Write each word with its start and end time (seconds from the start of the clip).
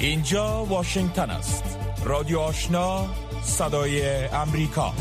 اینجا 0.00 0.64
واشنگتن 0.64 1.30
است. 1.30 1.64
رادیو 2.04 2.38
آشنا 2.38 3.08
صدای 3.42 4.24
امریکا. 4.26 4.94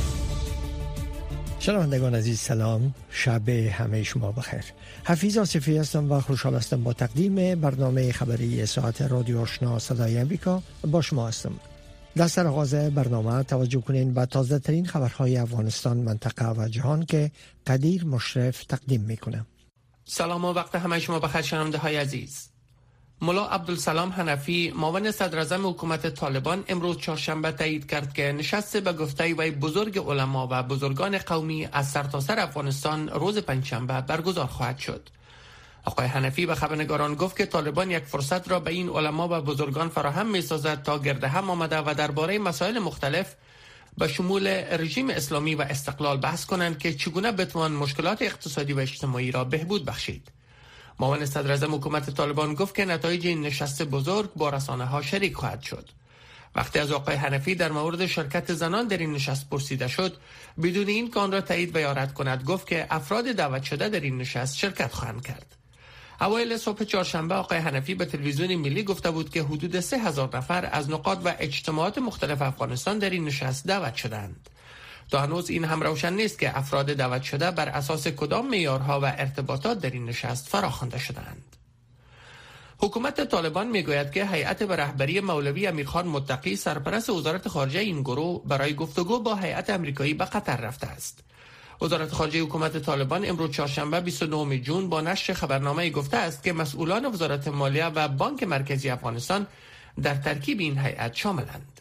شنوندگان 1.60 2.16
عزیز 2.16 2.40
سلام. 2.40 2.94
شب 3.10 3.50
همه 3.50 4.04
شما 4.04 4.32
بخیر. 4.32 4.64
حفیظ 5.06 5.38
آصفی 5.38 5.78
هستم 5.78 6.12
و 6.12 6.20
خوشحال 6.20 6.56
هستم 6.56 6.84
با 6.84 6.94
تقدیم 6.94 7.56
برنامه 7.56 8.12
خبری 8.12 8.66
ساعت 8.66 9.02
رادیو 9.02 9.40
آشنا 9.40 9.80
صدای 9.80 10.18
امریکا 10.18 10.64
با 10.92 11.02
شما 11.02 11.28
هستم. 11.28 11.60
در 12.16 12.28
سر 12.28 12.48
آغاز 12.48 12.74
برنامه 12.74 13.44
توجه 13.44 13.82
کنین 13.82 14.14
به 14.14 14.26
تازه 14.26 14.60
ترین 14.60 14.86
خبرهای 14.86 15.38
افغانستان 15.38 15.98
منطقه 15.98 16.52
و 16.52 16.68
جهان 16.68 17.06
که 17.06 17.32
قدیر 17.68 18.06
مشرف 18.06 18.64
تقدیم 18.64 19.02
می‌کنه. 19.02 19.46
سلام 20.06 20.46
و 20.46 20.54
وقت 20.54 20.76
همه 20.76 21.00
شما 21.00 21.20
بخیر 21.20 21.42
شنونده 21.42 21.78
های 21.78 21.98
عزیز. 21.98 22.49
ملا 23.22 23.46
عبدالسلام 23.46 24.10
حنفی 24.10 24.74
معاون 24.76 25.12
صدر 25.12 25.58
حکومت 25.58 26.08
طالبان 26.08 26.64
امروز 26.68 26.98
چهارشنبه 26.98 27.52
تایید 27.52 27.90
کرد 27.90 28.14
که 28.14 28.32
نشست 28.32 28.78
به 28.78 28.94
گفته 28.94 29.34
وی 29.34 29.52
بزرگ 29.52 29.98
علما 29.98 30.48
و 30.52 30.64
بزرگان 30.64 31.18
قومی 31.18 31.68
از 31.72 31.90
سرتاسر 31.90 32.36
سر 32.36 32.40
افغانستان 32.40 33.10
روز 33.10 33.38
پنجشنبه 33.38 34.02
برگزار 34.02 34.46
خواهد 34.46 34.78
شد. 34.78 35.10
آقای 35.86 36.08
حنفی 36.08 36.46
به 36.46 36.56
خبرنگاران 36.56 37.16
گفت 37.16 37.38
که 37.38 37.46
طالبان 37.46 37.92
یک 37.92 38.04
فرصت 38.04 38.52
را 38.52 38.60
به 38.60 38.72
این 38.72 38.90
علما 38.90 39.28
و 39.32 39.42
بزرگان 39.42 39.90
فراهم 39.90 40.28
می 40.28 40.42
سازد 40.42 40.84
تا 40.84 41.00
گرد 41.00 41.24
هم 41.24 41.50
آمده 41.50 41.78
و 41.78 41.94
درباره 41.98 42.40
مسائل 42.40 42.80
مختلف 42.80 43.36
به 43.98 44.08
شمول 44.08 44.48
رژیم 44.72 45.10
اسلامی 45.10 45.56
و 45.56 45.62
استقلال 45.62 46.18
بحث 46.18 46.46
کنند 46.46 46.78
که 46.78 46.94
چگونه 46.94 47.32
بتوان 47.32 47.72
مشکلات 47.72 48.22
اقتصادی 48.22 48.74
و 48.74 48.80
اجتماعی 48.80 49.32
را 49.32 49.44
بهبود 49.44 49.86
بخشید. 49.86 50.39
معاون 51.00 51.26
صدر 51.26 51.68
حکومت 51.68 52.10
طالبان 52.10 52.54
گفت 52.54 52.76
که 52.76 52.86
نتایج 52.86 53.28
این 53.28 53.42
نشست 53.42 53.84
بزرگ 53.84 54.34
با 54.34 54.50
رسانه 54.50 54.86
ها 54.86 55.02
شریک 55.02 55.34
خواهد 55.36 55.62
شد. 55.62 55.90
وقتی 56.56 56.80
از 56.80 56.92
آقای 56.92 57.16
حنفی 57.16 57.56
در 57.56 57.72
مورد 57.72 58.06
شرکت 58.06 58.54
زنان 58.54 58.88
در 58.88 58.98
این 58.98 59.14
نشست 59.14 59.50
پرسیده 59.50 59.88
شد 59.88 60.18
بدون 60.64 60.88
این 60.88 61.10
کان 61.10 61.32
را 61.32 61.42
تایید 61.42 61.76
و 61.76 61.80
یارد 61.80 62.14
کند 62.14 62.44
گفت 62.44 62.68
که 62.68 62.88
افراد 62.90 63.26
دعوت 63.26 63.64
شده 63.64 63.90
در 63.90 64.00
این 64.00 64.18
نشست 64.18 64.58
شرکت 64.58 64.94
خواهند 64.94 65.26
کرد 65.26 65.56
اوایل 66.22 66.58
صبح 66.58 66.84
چهارشنبه 66.84 67.36
آقای 67.36 67.58
حنفی 67.58 67.96
به 67.96 68.06
تلویزیون 68.06 68.56
ملی 68.56 68.84
گفته 68.84 69.12
بود 69.12 69.30
که 69.30 69.44
حدود 69.44 69.80
سه 69.80 69.98
هزار 70.00 70.38
نفر 70.38 70.70
از 70.72 70.90
نقاط 70.90 71.20
و 71.26 71.36
اجتماعات 71.40 71.98
مختلف 71.98 72.42
افغانستان 72.42 73.00
در 73.00 73.10
این 73.10 73.26
نشست 73.26 73.68
دعوت 73.68 73.96
شدند 73.96 74.50
تا 75.12 75.20
هنوز 75.20 75.50
این 75.50 75.66
هم 75.66 75.82
روشن 75.82 76.14
نیست 76.14 76.40
که 76.40 76.58
افراد 76.58 76.86
دعوت 76.86 77.24
شده 77.24 77.52
بر 77.52 77.70
اساس 77.70 78.08
کدام 78.08 78.48
معیارها 78.48 79.00
و 79.00 79.06
ارتباطات 79.06 79.80
در 79.80 79.90
این 79.90 80.06
نشست 80.06 80.48
فراخوانده 80.48 81.00
شدند. 81.00 81.56
حکومت 82.82 83.30
طالبان 83.30 83.68
می‌گوید 83.68 84.12
که 84.12 84.26
هیئت 84.26 84.64
به 84.64 84.76
رهبری 84.76 85.20
مولوی 85.20 85.68
امیرخان 85.68 86.08
متقی 86.08 86.56
سرپرست 86.56 87.10
وزارت 87.10 87.48
خارجه 87.48 87.80
این 87.80 88.02
گروه 88.02 88.48
برای 88.48 88.76
گفتگو 88.76 89.20
با 89.20 89.36
هیئت 89.36 89.70
امریکایی 89.70 90.14
به 90.14 90.26
قطر 90.26 90.58
رفته 90.58 90.88
است. 90.88 91.24
وزارت 91.82 92.12
خارجه 92.12 92.42
حکومت 92.42 92.78
طالبان 92.78 93.30
امروز 93.30 93.52
چهارشنبه 93.52 94.02
29 94.02 94.58
جون 94.58 94.90
با 94.90 95.02
نشر 95.02 95.34
خبرنامه 95.34 95.90
گفته 95.90 96.18
است 96.18 96.44
که 96.44 96.54
مسئولان 96.54 97.06
وزارت 97.06 97.48
مالیه 97.48 97.86
و 97.86 98.08
بانک 98.08 98.44
مرکزی 98.44 98.90
افغانستان 98.90 99.48
در 100.04 100.16
ترکیب 100.16 100.60
این 100.60 100.78
هیئت 100.78 101.16
شاملند. 101.16 101.79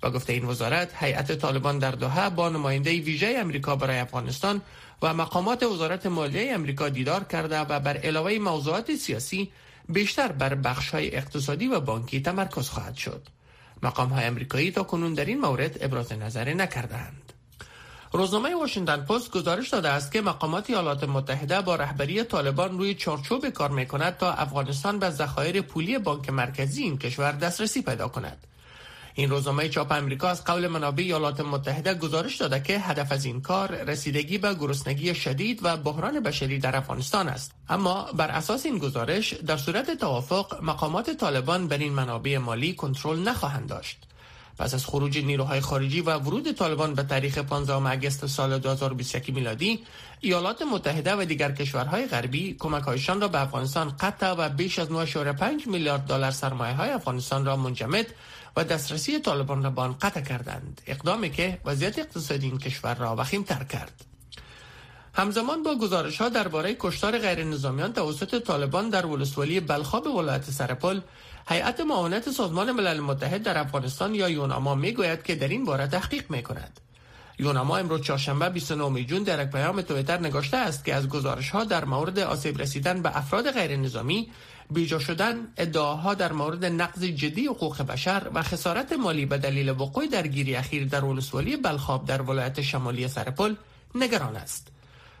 با 0.00 0.10
گفته 0.10 0.32
این 0.32 0.44
وزارت 0.44 1.02
هیئت 1.02 1.32
طالبان 1.32 1.78
در 1.78 1.90
دوحه 1.90 2.30
با 2.30 2.48
نماینده 2.48 3.00
ویژه 3.00 3.34
امریکا 3.38 3.76
برای 3.76 3.98
افغانستان 3.98 4.62
و 5.02 5.14
مقامات 5.14 5.62
وزارت 5.62 6.06
مالیه 6.06 6.54
امریکا 6.54 6.88
دیدار 6.88 7.24
کرده 7.24 7.60
و 7.60 7.80
بر 7.80 7.96
علاوه 7.96 8.38
موضوعات 8.38 8.94
سیاسی 8.94 9.52
بیشتر 9.88 10.32
بر 10.32 10.54
بخش 10.54 10.90
های 10.90 11.16
اقتصادی 11.16 11.66
و 11.66 11.80
بانکی 11.80 12.20
تمرکز 12.20 12.68
خواهد 12.68 12.94
شد. 12.94 13.28
مقام 13.82 14.08
های 14.08 14.24
امریکایی 14.24 14.70
تا 14.70 14.82
کنون 14.82 15.14
در 15.14 15.24
این 15.24 15.40
مورد 15.40 15.84
ابراز 15.84 16.12
نظر 16.12 16.54
نکردند. 16.54 17.32
روزنامه 18.12 18.54
واشنگتن 18.54 18.96
پست 18.96 19.30
گزارش 19.30 19.68
داده 19.68 19.88
است 19.88 20.12
که 20.12 20.20
مقامات 20.20 20.70
ایالات 20.70 21.04
متحده 21.04 21.60
با 21.60 21.76
رهبری 21.76 22.24
طالبان 22.24 22.78
روی 22.78 22.94
چارچوب 22.94 23.48
کار 23.48 23.70
می 23.70 23.86
کند 23.86 24.16
تا 24.16 24.32
افغانستان 24.32 24.98
به 24.98 25.10
ذخایر 25.10 25.60
پولی 25.60 25.98
بانک 25.98 26.30
مرکزی 26.30 26.82
این 26.82 26.98
کشور 26.98 27.32
دسترسی 27.32 27.82
پیدا 27.82 28.08
کند. 28.08 28.46
این 29.18 29.30
روزنامه 29.30 29.68
چاپ 29.68 29.92
امریکا 29.92 30.28
از 30.28 30.44
قول 30.44 30.66
منابع 30.66 31.02
ایالات 31.02 31.40
متحده 31.40 31.94
گزارش 31.94 32.36
داده 32.36 32.60
که 32.60 32.78
هدف 32.78 33.12
از 33.12 33.24
این 33.24 33.40
کار 33.40 33.84
رسیدگی 33.84 34.38
به 34.38 34.54
گرسنگی 34.54 35.14
شدید 35.14 35.60
و 35.62 35.76
بحران 35.76 36.20
بشری 36.20 36.58
در 36.58 36.76
افغانستان 36.76 37.28
است. 37.28 37.52
اما 37.68 38.12
بر 38.12 38.30
اساس 38.30 38.66
این 38.66 38.78
گزارش 38.78 39.32
در 39.32 39.56
صورت 39.56 39.90
توافق 39.90 40.62
مقامات 40.62 41.10
طالبان 41.10 41.68
بر 41.68 41.78
این 41.78 41.92
منابع 41.92 42.38
مالی 42.38 42.74
کنترل 42.74 43.18
نخواهند 43.18 43.68
داشت. 43.68 43.98
پس 44.58 44.74
از 44.74 44.86
خروج 44.86 45.18
نیروهای 45.18 45.60
خارجی 45.60 46.00
و 46.00 46.18
ورود 46.18 46.52
طالبان 46.52 46.94
به 46.94 47.02
تاریخ 47.02 47.38
15 47.38 47.90
اگست 47.90 48.26
سال 48.26 48.58
2021 48.58 49.30
میلادی 49.30 49.80
ایالات 50.20 50.62
متحده 50.62 51.16
و 51.16 51.24
دیگر 51.24 51.52
کشورهای 51.52 52.06
غربی 52.06 52.56
کمکهایشان 52.58 53.20
را 53.20 53.28
به 53.28 53.42
افغانستان 53.42 53.96
قطع 54.00 54.30
و 54.30 54.48
بیش 54.48 54.78
از 54.78 54.88
9.5 54.88 55.66
میلیارد 55.66 56.06
دلار 56.06 56.30
سرمایه 56.30 56.74
های 56.74 56.90
افغانستان 56.90 57.44
را 57.44 57.56
منجمد 57.56 58.06
و 58.56 58.64
دسترسی 58.64 59.18
طالبان 59.18 59.62
را 59.62 59.70
به 59.70 59.80
آن 59.80 59.96
قطع 59.98 60.20
کردند 60.20 60.80
اقدامی 60.86 61.30
که 61.30 61.58
وضعیت 61.64 61.98
اقتصادی 61.98 62.46
این 62.46 62.58
کشور 62.58 62.94
را 62.94 63.24
تر 63.24 63.64
کرد 63.64 64.04
همزمان 65.14 65.62
با 65.62 65.74
گزارش 65.74 66.20
ها 66.20 66.28
درباره 66.28 66.76
کشتار 66.78 67.18
غیر 67.18 67.44
نظامیان 67.44 67.92
توسط 67.92 68.42
طالبان 68.42 68.90
در 68.90 69.06
ولسوالی 69.06 69.60
بلخاب 69.60 70.06
ولایت 70.06 70.50
سرپل 70.50 71.00
هیئت 71.48 71.80
معاونت 71.80 72.30
سازمان 72.30 72.72
ملل 72.72 73.00
متحد 73.00 73.42
در 73.42 73.58
افغانستان 73.58 74.14
یا 74.14 74.28
یوناما 74.28 74.74
می‌گوید 74.74 75.22
که 75.22 75.34
در 75.34 75.48
این 75.48 75.64
باره 75.64 75.86
تحقیق 75.86 76.30
می 76.30 76.42
کند. 76.42 76.80
یوناما 77.38 77.76
امروز 77.76 78.00
چهارشنبه 78.02 78.48
29 78.48 79.04
جون 79.04 79.22
در 79.22 79.42
یک 79.44 79.50
پیام 79.50 79.82
تویتر 79.82 80.18
نگاشته 80.18 80.56
است 80.56 80.84
که 80.84 80.94
از 80.94 81.08
گزارش 81.08 81.50
ها 81.50 81.64
در 81.64 81.84
مورد 81.84 82.18
آسیب 82.18 82.60
رسیدن 82.60 83.02
به 83.02 83.18
افراد 83.18 83.50
غیر 83.50 83.76
نظامی 83.76 84.30
بیجا 84.70 84.98
شدن 84.98 85.36
ادعاها 85.56 86.14
در 86.14 86.32
مورد 86.32 86.64
نقض 86.64 87.04
جدی 87.04 87.46
حقوق 87.46 87.82
بشر 87.82 88.30
و 88.34 88.42
خسارت 88.42 88.92
مالی 88.92 89.26
به 89.26 89.38
دلیل 89.38 89.68
وقوع 89.68 90.06
درگیری 90.06 90.54
اخیر 90.56 90.84
در 90.88 91.04
ولسوالی 91.04 91.56
بلخاب 91.56 92.06
در 92.06 92.22
ولایت 92.22 92.60
شمالی 92.60 93.08
سرپل 93.08 93.54
نگران 93.94 94.36
است. 94.36 94.68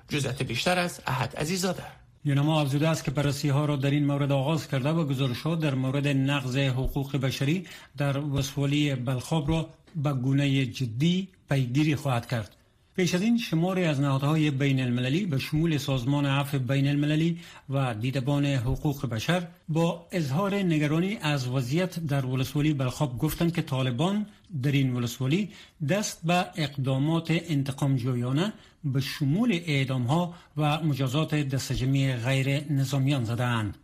جزئیات 0.08 0.42
بیشتر 0.42 0.78
از 0.78 1.00
احد 1.06 1.36
عزیزاده. 1.36 1.82
یونما 2.24 2.60
افزوده 2.60 2.88
است 2.88 3.04
که 3.04 3.10
بررسی 3.10 3.48
ها 3.48 3.64
را 3.64 3.76
در 3.76 3.90
این 3.90 4.06
مورد 4.06 4.32
آغاز 4.32 4.68
کرده 4.68 4.88
و 4.88 5.04
گزارش 5.04 5.40
ها 5.42 5.54
در 5.54 5.74
مورد 5.74 6.08
نقض 6.08 6.56
حقوق 6.56 7.16
بشری 7.16 7.66
در 7.96 8.18
ولسوالی 8.18 8.94
بلخاب 8.94 9.48
را 9.48 9.68
به 9.96 10.12
گونه 10.12 10.66
جدی 10.66 11.28
پیگیری 11.48 11.96
خواهد 11.96 12.26
کرد. 12.28 12.55
پیش 12.96 13.14
از 13.14 13.22
این 13.22 13.38
شماری 13.38 13.84
از 13.84 14.00
نهادهای 14.00 14.50
بین 14.50 14.80
المللی 14.80 15.26
به 15.26 15.38
شمول 15.38 15.78
سازمان 15.78 16.26
عفو 16.26 16.58
بین 16.58 16.88
المللی 16.88 17.38
و 17.70 17.94
دیدبان 17.94 18.46
حقوق 18.46 19.06
بشر 19.06 19.46
با 19.68 20.06
اظهار 20.12 20.54
نگرانی 20.54 21.18
از 21.20 21.48
وضعیت 21.48 21.98
در 21.98 22.26
ولسوالی 22.26 22.74
بلخاب 22.74 23.18
گفتند 23.18 23.54
که 23.54 23.62
طالبان 23.62 24.26
در 24.62 24.72
این 24.72 24.96
ولسوالی 24.96 25.50
دست 25.88 26.20
به 26.24 26.46
اقدامات 26.56 27.30
انتقام 27.30 27.96
جویانه 27.96 28.52
به 28.84 29.00
شمول 29.00 29.52
اعدام 29.52 30.02
ها 30.02 30.34
و 30.56 30.82
مجازات 30.82 31.34
دستجمی 31.34 32.12
غیر 32.12 32.72
نظامیان 32.72 33.24
زدند. 33.24 33.78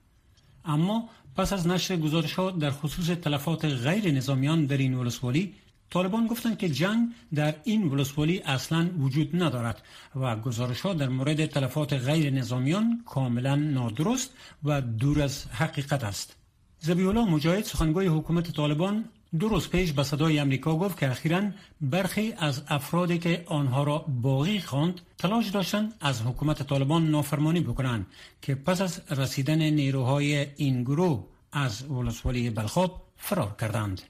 اما 0.64 1.08
پس 1.36 1.52
از 1.52 1.66
نشر 1.66 1.96
گزارش 1.96 2.32
ها 2.32 2.50
در 2.50 2.70
خصوص 2.70 3.06
تلفات 3.06 3.64
غیر 3.64 4.10
نظامیان 4.10 4.66
در 4.66 4.76
این 4.76 4.94
ولسوالی 4.94 5.54
طالبان 5.92 6.26
گفتند 6.26 6.58
که 6.58 6.68
جنگ 6.68 7.08
در 7.34 7.54
این 7.64 7.88
ولسوالی 7.88 8.38
اصلا 8.38 8.90
وجود 8.98 9.42
ندارد 9.42 9.82
و 10.16 10.36
گزارش 10.36 10.80
ها 10.80 10.94
در 10.94 11.08
مورد 11.08 11.46
تلفات 11.46 11.92
غیر 11.92 12.32
نظامیان 12.32 13.02
کاملا 13.06 13.54
نادرست 13.54 14.30
و 14.64 14.80
دور 14.80 15.22
از 15.22 15.46
حقیقت 15.46 16.04
است. 16.04 16.36
زبیولا 16.78 17.24
مجاهد 17.24 17.64
سخنگوی 17.64 18.06
حکومت 18.06 18.50
طالبان 18.50 19.04
دو 19.38 19.48
روز 19.48 19.68
پیش 19.68 19.92
به 19.92 20.02
صدای 20.02 20.38
امریکا 20.38 20.76
گفت 20.76 20.98
که 20.98 21.10
اخیرا 21.10 21.42
برخی 21.80 22.32
از 22.38 22.62
افرادی 22.68 23.18
که 23.18 23.44
آنها 23.46 23.82
را 23.82 23.98
باقی 23.98 24.60
خواند 24.60 25.00
تلاش 25.18 25.48
داشتند 25.48 25.94
از 26.00 26.22
حکومت 26.22 26.62
طالبان 26.62 27.10
نافرمانی 27.10 27.60
بکنند 27.60 28.06
که 28.42 28.54
پس 28.54 28.80
از 28.80 29.00
رسیدن 29.10 29.62
نیروهای 29.62 30.46
این 30.56 30.82
گروه 30.82 31.24
از 31.52 31.90
ولسوالی 31.90 32.50
بلخاب 32.50 33.02
فرار 33.16 33.56
کردند. 33.60 34.02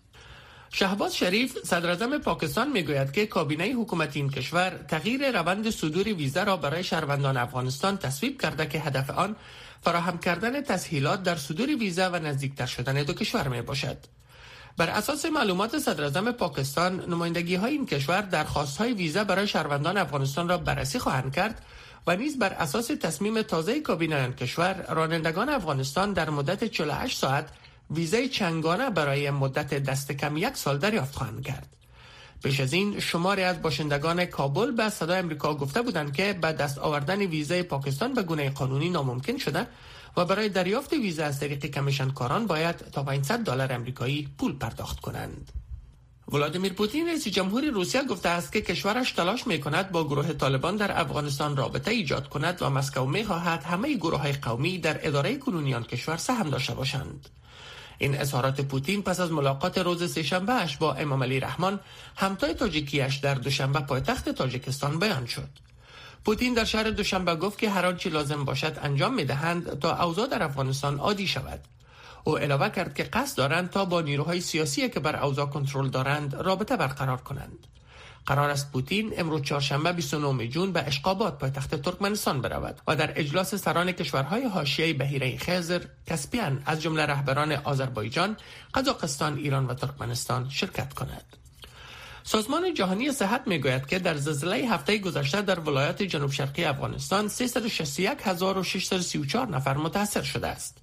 شهباز 0.74 1.16
شریف 1.16 1.58
صدر 1.64 2.18
پاکستان 2.18 2.72
می‌گوید 2.72 3.12
که 3.12 3.26
کابینه 3.26 3.64
حکومت 3.64 4.16
این 4.16 4.30
کشور 4.30 4.70
تغییر 4.88 5.40
روند 5.40 5.70
صدور 5.70 6.08
ویزا 6.08 6.42
را 6.42 6.56
برای 6.56 6.84
شهروندان 6.84 7.36
افغانستان 7.36 7.98
تصویب 7.98 8.42
کرده 8.42 8.66
که 8.66 8.80
هدف 8.80 9.10
آن 9.10 9.36
فراهم 9.82 10.18
کردن 10.18 10.60
تسهیلات 10.60 11.22
در 11.22 11.36
صدور 11.36 11.68
ویزا 11.68 12.10
و 12.10 12.16
نزدیکتر 12.16 12.66
شدن 12.66 13.02
دو 13.02 13.12
کشور 13.12 13.48
می 13.48 13.62
باشد. 13.62 13.96
بر 14.76 14.90
اساس 14.90 15.24
معلومات 15.24 15.78
صدر 15.78 16.32
پاکستان 16.32 17.04
نمایندگی 17.10 17.54
های 17.54 17.72
این 17.72 17.86
کشور 17.86 18.20
درخواست 18.20 18.78
های 18.78 18.92
ویزا 18.92 19.24
برای 19.24 19.46
شهروندان 19.48 19.96
افغانستان 19.96 20.48
را 20.48 20.58
بررسی 20.58 20.98
خواهند 20.98 21.34
کرد 21.34 21.64
و 22.06 22.16
نیز 22.16 22.38
بر 22.38 22.52
اساس 22.52 22.86
تصمیم 22.86 23.42
تازه 23.42 23.80
کابینه 23.80 24.32
کشور 24.32 24.86
رانندگان 24.88 25.48
افغانستان 25.48 26.12
در 26.12 26.30
مدت 26.30 26.64
48 26.64 27.18
ساعت 27.18 27.48
ویزای 27.94 28.28
چنگانه 28.28 28.90
برای 28.90 29.30
مدت 29.30 29.74
دست 29.74 30.12
کم 30.12 30.36
یک 30.36 30.56
سال 30.56 30.78
دریافت 30.78 31.16
خواهند 31.16 31.44
کرد. 31.44 31.76
پیش 32.42 32.60
از 32.60 32.72
این 32.72 33.00
شماری 33.00 33.42
از 33.42 33.62
باشندگان 33.62 34.24
کابل 34.24 34.70
به 34.70 34.88
صدای 34.88 35.18
امریکا 35.18 35.54
گفته 35.54 35.82
بودند 35.82 36.12
که 36.12 36.32
به 36.32 36.52
دست 36.52 36.78
آوردن 36.78 37.18
ویزای 37.18 37.62
پاکستان 37.62 38.14
به 38.14 38.22
گونه 38.22 38.50
قانونی 38.50 38.90
ناممکن 38.90 39.38
شده 39.38 39.66
و 40.16 40.24
برای 40.24 40.48
دریافت 40.48 40.92
ویزا 40.92 41.24
از 41.24 41.40
طریق 41.40 41.66
کمیشن 41.66 42.10
کاران 42.10 42.46
باید 42.46 42.76
تا 42.76 43.02
500 43.02 43.38
دلار 43.38 43.72
امریکایی 43.72 44.28
پول 44.38 44.52
پرداخت 44.58 45.00
کنند. 45.00 45.52
ولادیمیر 46.32 46.72
پوتین 46.72 47.08
رئیس 47.08 47.28
جمهوری 47.28 47.70
روسیه 47.70 48.04
گفته 48.04 48.28
است 48.28 48.52
که 48.52 48.60
کشورش 48.60 49.12
تلاش 49.12 49.46
می 49.46 49.60
کند 49.60 49.92
با 49.92 50.04
گروه 50.04 50.32
طالبان 50.32 50.76
در 50.76 51.00
افغانستان 51.00 51.56
رابطه 51.56 51.90
ایجاد 51.90 52.28
کند 52.28 52.62
و 52.62 52.70
مسکو 52.70 53.06
می 53.06 53.24
خواهد 53.24 53.64
همه 53.64 53.94
گروه 53.94 54.20
های 54.20 54.32
قومی 54.32 54.78
در 54.78 55.08
اداره 55.08 55.36
کنونی 55.36 55.74
کشور 55.74 56.16
سهم 56.16 56.50
داشته 56.50 56.74
باشند. 56.74 57.28
این 58.02 58.20
اظهارات 58.20 58.60
پوتین 58.60 59.02
پس 59.02 59.20
از 59.20 59.32
ملاقات 59.32 59.78
روز 59.78 60.12
سهشنبهش 60.12 60.76
با 60.76 60.94
امام 60.94 61.22
علی 61.22 61.40
رحمان 61.40 61.80
همتای 62.16 62.54
تاجیکیش 62.54 63.16
در 63.16 63.34
دوشنبه 63.34 63.80
پایتخت 63.80 64.28
تاجیکستان 64.28 64.98
بیان 64.98 65.26
شد. 65.26 65.48
پوتین 66.24 66.54
در 66.54 66.64
شهر 66.64 66.90
دوشنبه 66.90 67.36
گفت 67.36 67.58
که 67.58 67.70
هر 67.70 67.86
آنچه 67.86 68.10
لازم 68.10 68.44
باشد 68.44 68.78
انجام 68.82 69.14
می 69.14 69.24
دهند 69.24 69.78
تا 69.78 70.04
اوضاع 70.04 70.26
در 70.26 70.42
افغانستان 70.42 70.98
عادی 70.98 71.26
شود. 71.26 71.60
او 72.24 72.38
علاوه 72.38 72.68
کرد 72.68 72.94
که 72.94 73.02
قصد 73.02 73.36
دارند 73.36 73.70
تا 73.70 73.84
با 73.84 74.00
نیروهای 74.00 74.40
سیاسی 74.40 74.88
که 74.88 75.00
بر 75.00 75.24
اوضاع 75.24 75.46
کنترل 75.46 75.88
دارند 75.88 76.34
رابطه 76.34 76.76
برقرار 76.76 77.20
کنند. 77.20 77.66
قرار 78.26 78.50
است 78.50 78.72
پوتین 78.72 79.12
امروز 79.16 79.42
چهارشنبه 79.42 79.92
29 79.92 80.46
جون 80.46 80.72
به 80.72 80.86
اشقابات 80.86 81.38
پایتخت 81.38 81.74
ترکمنستان 81.74 82.40
برود 82.40 82.80
و 82.88 82.96
در 82.96 83.12
اجلاس 83.16 83.54
سران 83.54 83.92
کشورهای 83.92 84.44
حاشیه 84.44 84.94
بهیره 84.94 85.38
خزر 85.38 85.80
کسپیان 86.06 86.62
از 86.66 86.82
جمله 86.82 87.06
رهبران 87.06 87.52
آذربایجان، 87.52 88.36
قزاقستان، 88.74 89.38
ایران 89.38 89.66
و 89.66 89.74
ترکمنستان 89.74 90.48
شرکت 90.48 90.92
کند. 90.92 91.24
سازمان 92.24 92.74
جهانی 92.74 93.12
صحت 93.12 93.42
می‌گوید 93.46 93.86
که 93.86 93.98
در 93.98 94.16
زلزله 94.16 94.56
هفته 94.56 94.98
گذشته 94.98 95.42
در 95.42 95.60
ولایات 95.60 96.02
جنوب 96.02 96.30
شرقی 96.30 96.64
افغانستان 96.64 97.28
361634 97.28 99.48
نفر 99.48 99.76
متاثر 99.76 100.22
شده 100.22 100.46
است. 100.46 100.81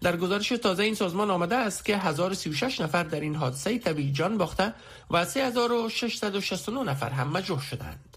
در 0.00 0.16
گزارش 0.16 0.48
تازه 0.48 0.82
این 0.82 0.94
سازمان 0.94 1.30
آمده 1.30 1.56
است 1.56 1.84
که 1.84 1.96
1036 1.96 2.80
نفر 2.80 3.02
در 3.02 3.20
این 3.20 3.34
حادثه 3.34 3.78
طبیعی 3.78 4.12
جان 4.12 4.38
باخته 4.38 4.74
و 5.10 5.24
3669 5.24 6.90
نفر 6.90 7.10
هم 7.10 7.28
مجروح 7.28 7.60
شدند. 7.60 8.16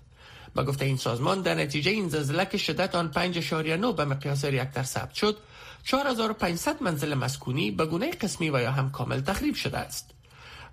با 0.56 0.64
گفته 0.64 0.86
این 0.86 0.98
سازمان 0.98 1.42
در 1.42 1.56
نتیجه 1.56 1.92
این 1.92 2.10
زلزله 2.10 2.46
که 2.46 2.58
شدت 2.58 2.96
آن 2.96 3.12
5.9 3.12 3.96
به 3.98 4.06
مقیاس 4.06 4.46
ریکتر 4.46 4.84
ثبت 4.84 5.14
شد 5.14 5.38
4500 5.84 6.84
منزل 6.84 7.14
مسکونی 7.14 7.72
به 7.72 7.86
گونه 7.86 8.12
قسمی 8.12 8.50
و 8.50 8.62
یا 8.62 8.72
هم 8.72 8.92
کامل 8.92 9.22
تخریب 9.22 9.56
شده 9.56 9.78
است. 9.78 10.10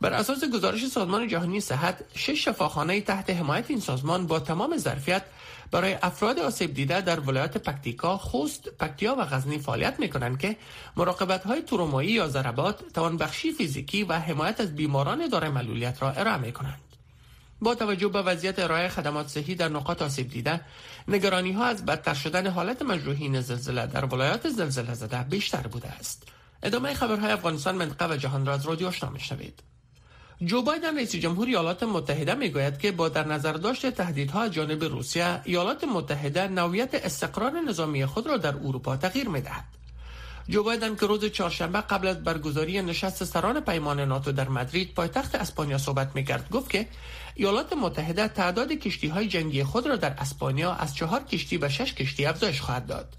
بر 0.01 0.13
اساس 0.13 0.45
گزارش 0.45 0.87
سازمان 0.87 1.29
جهانی 1.29 1.61
صحت 1.61 2.05
شش 2.15 2.45
شفاخانه 2.45 3.01
تحت 3.01 3.31
حمایت 3.31 3.71
این 3.71 3.81
سازمان 3.81 4.27
با 4.27 4.41
تمام 4.41 4.77
ظرفیت 4.77 5.23
برای 5.71 5.97
افراد 6.03 6.39
آسیب 6.39 6.75
دیده 6.75 7.01
در 7.01 7.21
ولایات 7.21 7.59
پکتیکا، 7.59 8.17
خوست، 8.17 8.69
پکتیا 8.69 9.15
و 9.15 9.25
غزنی 9.25 9.59
فعالیت 9.59 10.01
می 10.01 10.11
کنند 10.11 10.39
که 10.39 10.57
مراقبت 10.97 11.45
های 11.45 11.63
ترومایی 11.63 12.11
یا 12.11 12.29
ضربات، 12.29 12.93
توانبخشی 12.95 13.53
فیزیکی 13.53 14.05
و 14.05 14.13
حمایت 14.13 14.61
از 14.61 14.77
بیماران 14.77 15.29
دارای 15.29 15.51
معلولیت 15.51 16.03
را 16.03 16.11
ارائه 16.11 16.37
می 16.37 16.53
کنند. 16.53 16.81
با 17.61 17.75
توجه 17.75 18.09
به 18.09 18.23
وضعیت 18.23 18.59
ارائه 18.59 18.89
خدمات 18.89 19.29
صحی 19.29 19.55
در 19.55 19.69
نقاط 19.69 20.03
آسیب 20.03 20.31
دیده 20.31 20.61
نگرانی 21.09 21.53
ها 21.53 21.65
از 21.65 21.85
بدتر 21.85 22.15
شدن 22.15 22.47
حالت 22.47 22.83
مجروحین 22.83 23.41
زلزله 23.41 23.87
در 23.87 24.05
ولایات 24.05 24.49
زلزله 24.49 24.95
زده 24.95 25.23
بیشتر 25.23 25.67
بوده 25.67 25.89
است 25.89 26.23
ادامه 26.63 26.95
خبرهای 26.95 27.33
افغانستان 27.33 27.75
منطقه 27.75 28.15
و 28.15 28.17
جهان 28.17 28.47
را 28.47 28.55
از 28.55 28.67
رادیو 28.67 28.89
آشنا 28.89 29.11
میشنوید 29.11 29.63
جو 30.45 30.63
بایدن 30.63 30.97
رئیس 30.97 31.17
جمهوری 31.17 31.51
ایالات 31.51 31.83
متحده 31.83 32.35
می‌گوید 32.35 32.79
که 32.79 32.93
با 32.93 33.09
در 33.09 33.27
نظر 33.27 33.53
داشت 33.53 33.91
تهدیدها 33.91 34.43
از 34.43 34.53
جانب 34.53 34.85
روسیه 34.85 35.41
ایالات 35.45 35.85
متحده 35.85 36.49
نوعیت 36.49 36.95
استقرار 36.95 37.61
نظامی 37.61 38.07
خود 38.07 38.27
را 38.27 38.37
در 38.37 38.57
اروپا 38.57 38.97
تغییر 38.97 39.29
می‌دهد. 39.29 39.65
جو 40.49 40.63
بایدن 40.63 40.97
که 40.97 41.07
روز 41.07 41.25
چهارشنبه 41.25 41.81
قبل 41.81 42.09
از 42.09 42.25
برگزاری 42.25 42.83
نشست 42.83 43.25
سران 43.25 43.61
پیمان 43.61 44.01
ناتو 44.01 44.33
در 44.33 44.49
مدرید 44.49 44.95
پایتخت 44.95 45.35
اسپانیا 45.35 45.79
صحبت 45.79 46.11
می‌کرد 46.15 46.51
گفت 46.51 46.71
که 46.71 46.87
ایالات 47.35 47.73
متحده 47.73 48.29
تعداد 48.29 48.73
کشتی 48.73 49.09
های 49.09 49.29
جنگی 49.29 49.65
خود 49.65 49.87
را 49.87 49.97
در 49.97 50.15
اسپانیا 50.19 50.73
از 50.73 50.95
چهار 50.97 51.23
کشتی 51.25 51.59
به 51.59 51.69
شش 51.69 51.95
کشتی 51.95 52.27
افزایش 52.27 52.61
خواهد 52.61 52.87
داد. 52.87 53.17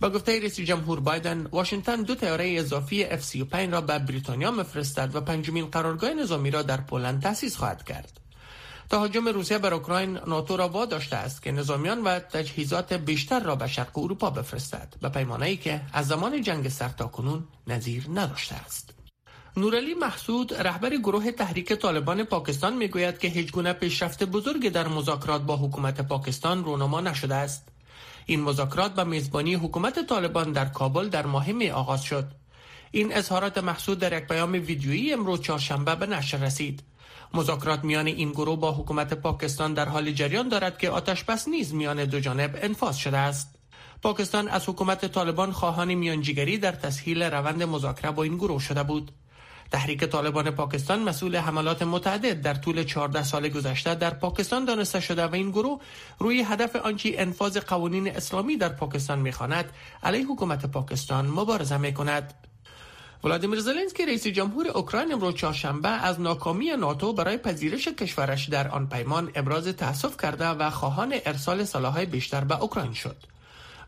با 0.00 0.10
گفته 0.10 0.40
رئیس 0.40 0.60
جمهور 0.60 1.00
بایدن 1.00 1.46
واشنگتن 1.52 2.02
دو 2.02 2.14
تیاره 2.14 2.54
اضافی 2.58 3.04
F-35 3.04 3.54
را 3.54 3.80
به 3.80 3.98
بریتانیا 3.98 4.50
مفرستد 4.50 5.10
و 5.16 5.20
پنجمین 5.20 5.66
قرارگاه 5.66 6.14
نظامی 6.14 6.50
را 6.50 6.62
در 6.62 6.80
پولند 6.80 7.22
تأسیس 7.22 7.56
خواهد 7.56 7.84
کرد. 7.84 8.20
تهاجم 8.90 9.28
روسیه 9.28 9.58
بر 9.58 9.74
اوکراین 9.74 10.18
ناتو 10.26 10.56
را 10.56 10.68
واداشته 10.68 11.16
است 11.16 11.42
که 11.42 11.52
نظامیان 11.52 12.04
و 12.04 12.18
تجهیزات 12.18 12.92
بیشتر 12.92 13.40
را 13.40 13.56
به 13.56 13.66
شرق 13.66 13.98
اروپا 13.98 14.30
بفرستد 14.30 14.94
به 15.02 15.08
پیمانه 15.08 15.56
که 15.56 15.80
از 15.92 16.06
زمان 16.06 16.42
جنگ 16.42 16.68
سرد 16.68 17.10
کنون 17.10 17.44
نظیر 17.66 18.06
نداشته 18.14 18.54
است. 18.54 18.94
نورعلی 19.56 19.94
محسود 19.94 20.54
رهبر 20.54 20.96
گروه 20.96 21.30
تحریک 21.30 21.72
طالبان 21.72 22.24
پاکستان 22.24 22.76
می‌گوید 22.76 23.18
که 23.18 23.28
هیچ 23.28 23.52
گونه 23.52 23.72
پیشرفت 23.72 24.24
بزرگی 24.24 24.70
در 24.70 24.88
مذاکرات 24.88 25.42
با 25.42 25.56
حکومت 25.56 26.00
پاکستان 26.00 26.64
رونما 26.64 27.00
نشده 27.00 27.34
است. 27.34 27.68
این 28.26 28.40
مذاکرات 28.40 28.94
به 28.94 29.04
میزبانی 29.04 29.54
حکومت 29.54 30.06
طالبان 30.06 30.52
در 30.52 30.64
کابل 30.64 31.08
در 31.08 31.26
ماه 31.26 31.52
می 31.52 31.70
آغاز 31.70 32.02
شد. 32.02 32.32
این 32.90 33.12
اظهارات 33.12 33.58
محسود 33.58 33.98
در 33.98 34.18
یک 34.18 34.28
پیام 34.28 34.52
ویدیویی 34.52 35.12
امروز 35.12 35.40
چهارشنبه 35.40 35.94
به 35.94 36.06
نشر 36.06 36.38
رسید. 36.38 36.82
مذاکرات 37.34 37.84
میان 37.84 38.06
این 38.06 38.30
گروه 38.30 38.60
با 38.60 38.72
حکومت 38.72 39.14
پاکستان 39.14 39.74
در 39.74 39.88
حال 39.88 40.12
جریان 40.12 40.48
دارد 40.48 40.78
که 40.78 40.90
آتش 40.90 41.24
بس 41.24 41.48
نیز 41.48 41.74
میان 41.74 42.04
دو 42.04 42.20
جانب 42.20 42.58
انفاذ 42.62 42.96
شده 42.96 43.18
است. 43.18 43.56
پاکستان 44.02 44.48
از 44.48 44.68
حکومت 44.68 45.06
طالبان 45.06 45.52
خواهان 45.52 45.94
میانجیگری 45.94 46.58
در 46.58 46.72
تسهیل 46.72 47.22
روند 47.22 47.62
مذاکره 47.62 48.10
با 48.10 48.22
این 48.22 48.36
گروه 48.36 48.60
شده 48.60 48.82
بود. 48.82 49.12
تحریک 49.70 50.04
طالبان 50.04 50.50
پاکستان 50.50 51.02
مسئول 51.02 51.36
حملات 51.36 51.82
متعدد 51.82 52.42
در 52.42 52.54
طول 52.54 52.84
14 52.84 53.22
سال 53.22 53.48
گذشته 53.48 53.94
در 53.94 54.10
پاکستان 54.10 54.64
دانسته 54.64 55.00
شده 55.00 55.26
و 55.26 55.34
این 55.34 55.50
گروه 55.50 55.80
روی 56.18 56.42
هدف 56.42 56.76
آنچه 56.76 57.14
انفاذ 57.18 57.56
قوانین 57.56 58.08
اسلامی 58.16 58.56
در 58.56 58.68
پاکستان 58.68 59.18
می‌خواند 59.18 59.72
علیه 60.02 60.26
حکومت 60.26 60.66
پاکستان 60.66 61.26
مبارزه 61.26 61.76
می 61.76 61.94
کند. 61.94 62.34
ولادیمیر 63.24 63.60
زلنسکی 63.60 64.06
رئیس 64.06 64.26
جمهور 64.26 64.68
اوکراین 64.68 65.12
امروز 65.12 65.34
چهارشنبه 65.34 65.88
از 65.88 66.20
ناکامی 66.20 66.70
ناتو 66.70 67.12
برای 67.12 67.36
پذیرش 67.36 67.88
کشورش 67.88 68.48
در 68.48 68.68
آن 68.68 68.88
پیمان 68.88 69.30
ابراز 69.34 69.68
تاسف 69.68 70.16
کرده 70.16 70.46
و 70.48 70.70
خواهان 70.70 71.14
ارسال 71.26 71.64
سلاحهای 71.64 72.06
بیشتر 72.06 72.44
به 72.44 72.60
اوکراین 72.60 72.92
شد. 72.92 73.16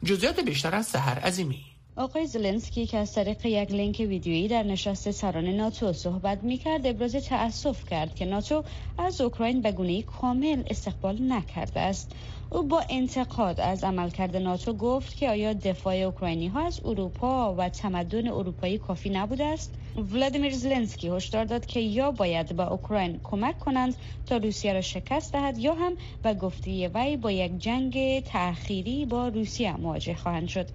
جزئیات 0.05 0.41
بیشتر 0.41 0.75
از 0.75 0.87
سحر 0.87 1.19
عظیمی 1.19 1.72
آقای 1.97 2.27
زلنسکی 2.27 2.87
که 2.87 2.99
از 2.99 3.13
طریق 3.15 3.47
یک 3.47 3.71
لینک 3.71 3.99
ویدیویی 3.99 4.49
در 4.49 4.63
نشست 4.63 5.11
سران 5.11 5.49
ناتو 5.49 5.93
صحبت 5.93 6.43
می 6.43 6.59
کرد 6.59 6.87
ابراز 6.87 7.13
تأسف 7.13 7.85
کرد 7.85 8.15
که 8.15 8.25
ناتو 8.25 8.63
از 8.99 9.21
اوکراین 9.21 9.63
به 9.63 9.73
گونه 9.73 10.03
کامل 10.03 10.63
استقبال 10.67 11.33
نکرده 11.33 11.81
است. 11.81 12.13
او 12.51 12.63
با 12.63 12.83
انتقاد 12.89 13.61
از 13.61 13.85
عملکرد 13.85 14.37
ناتو 14.37 14.73
گفت 14.73 15.17
که 15.17 15.29
آیا 15.29 15.53
دفاع 15.53 15.95
اوکراینی 15.95 16.49
ها 16.49 16.67
از 16.67 16.81
اروپا 16.85 17.55
و 17.59 17.69
تمدن 17.69 18.29
اروپایی 18.29 18.79
کافی 18.79 19.11
نبوده 19.11 19.45
است؟ 19.45 19.75
ولادیمیر 19.97 20.53
زلنسکی 20.53 21.09
هشدار 21.09 21.45
داد 21.45 21.67
که 21.67 21.81
یا 21.81 22.11
باید 22.11 22.57
به 22.57 22.73
اوکراین 22.73 23.21
کمک 23.23 23.59
کنند 23.59 23.97
تا 24.27 24.37
روسیه 24.37 24.73
را 24.73 24.81
شکست 24.81 25.33
دهد 25.33 25.59
یا 25.59 25.75
هم 25.75 25.93
به 26.23 26.35
گفته 26.35 26.89
وی 26.95 27.17
با 27.17 27.31
یک 27.31 27.59
جنگ 27.59 28.21
تأخیری 28.21 29.07
با 29.07 29.29
روسیه 29.29 29.77
مواجه 29.77 30.15
خواهند 30.15 30.49
شد. 30.49 30.69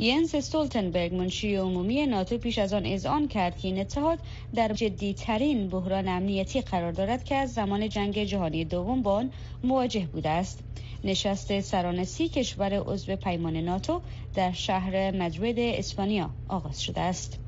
ینس 0.00 0.34
استولتنبرگ 0.34 1.14
منشی 1.14 1.56
عمومی 1.56 2.06
ناتو 2.06 2.38
پیش 2.38 2.58
از 2.58 2.72
آن 2.72 2.86
اذعان 2.86 3.28
کرد 3.28 3.58
که 3.58 3.68
این 3.68 3.80
اتحاد 3.80 4.18
در 4.54 4.72
جدیترین 4.72 5.68
بحران 5.68 6.08
امنیتی 6.08 6.60
قرار 6.60 6.92
دارد 6.92 7.24
که 7.24 7.34
از 7.34 7.54
زمان 7.54 7.88
جنگ 7.88 8.24
جهانی 8.24 8.64
دوم 8.64 9.02
با 9.02 9.14
آن 9.14 9.30
مواجه 9.64 10.06
بوده 10.06 10.28
است. 10.28 10.58
نشست 11.04 11.60
سران 11.60 12.04
سی 12.04 12.28
کشور 12.28 12.82
عضو 12.86 13.16
پیمان 13.16 13.56
ناتو 13.56 14.00
در 14.34 14.52
شهر 14.52 15.10
مدرید 15.10 15.56
اسپانیا 15.58 16.30
آغاز 16.48 16.82
شده 16.82 17.00
است. 17.00 17.38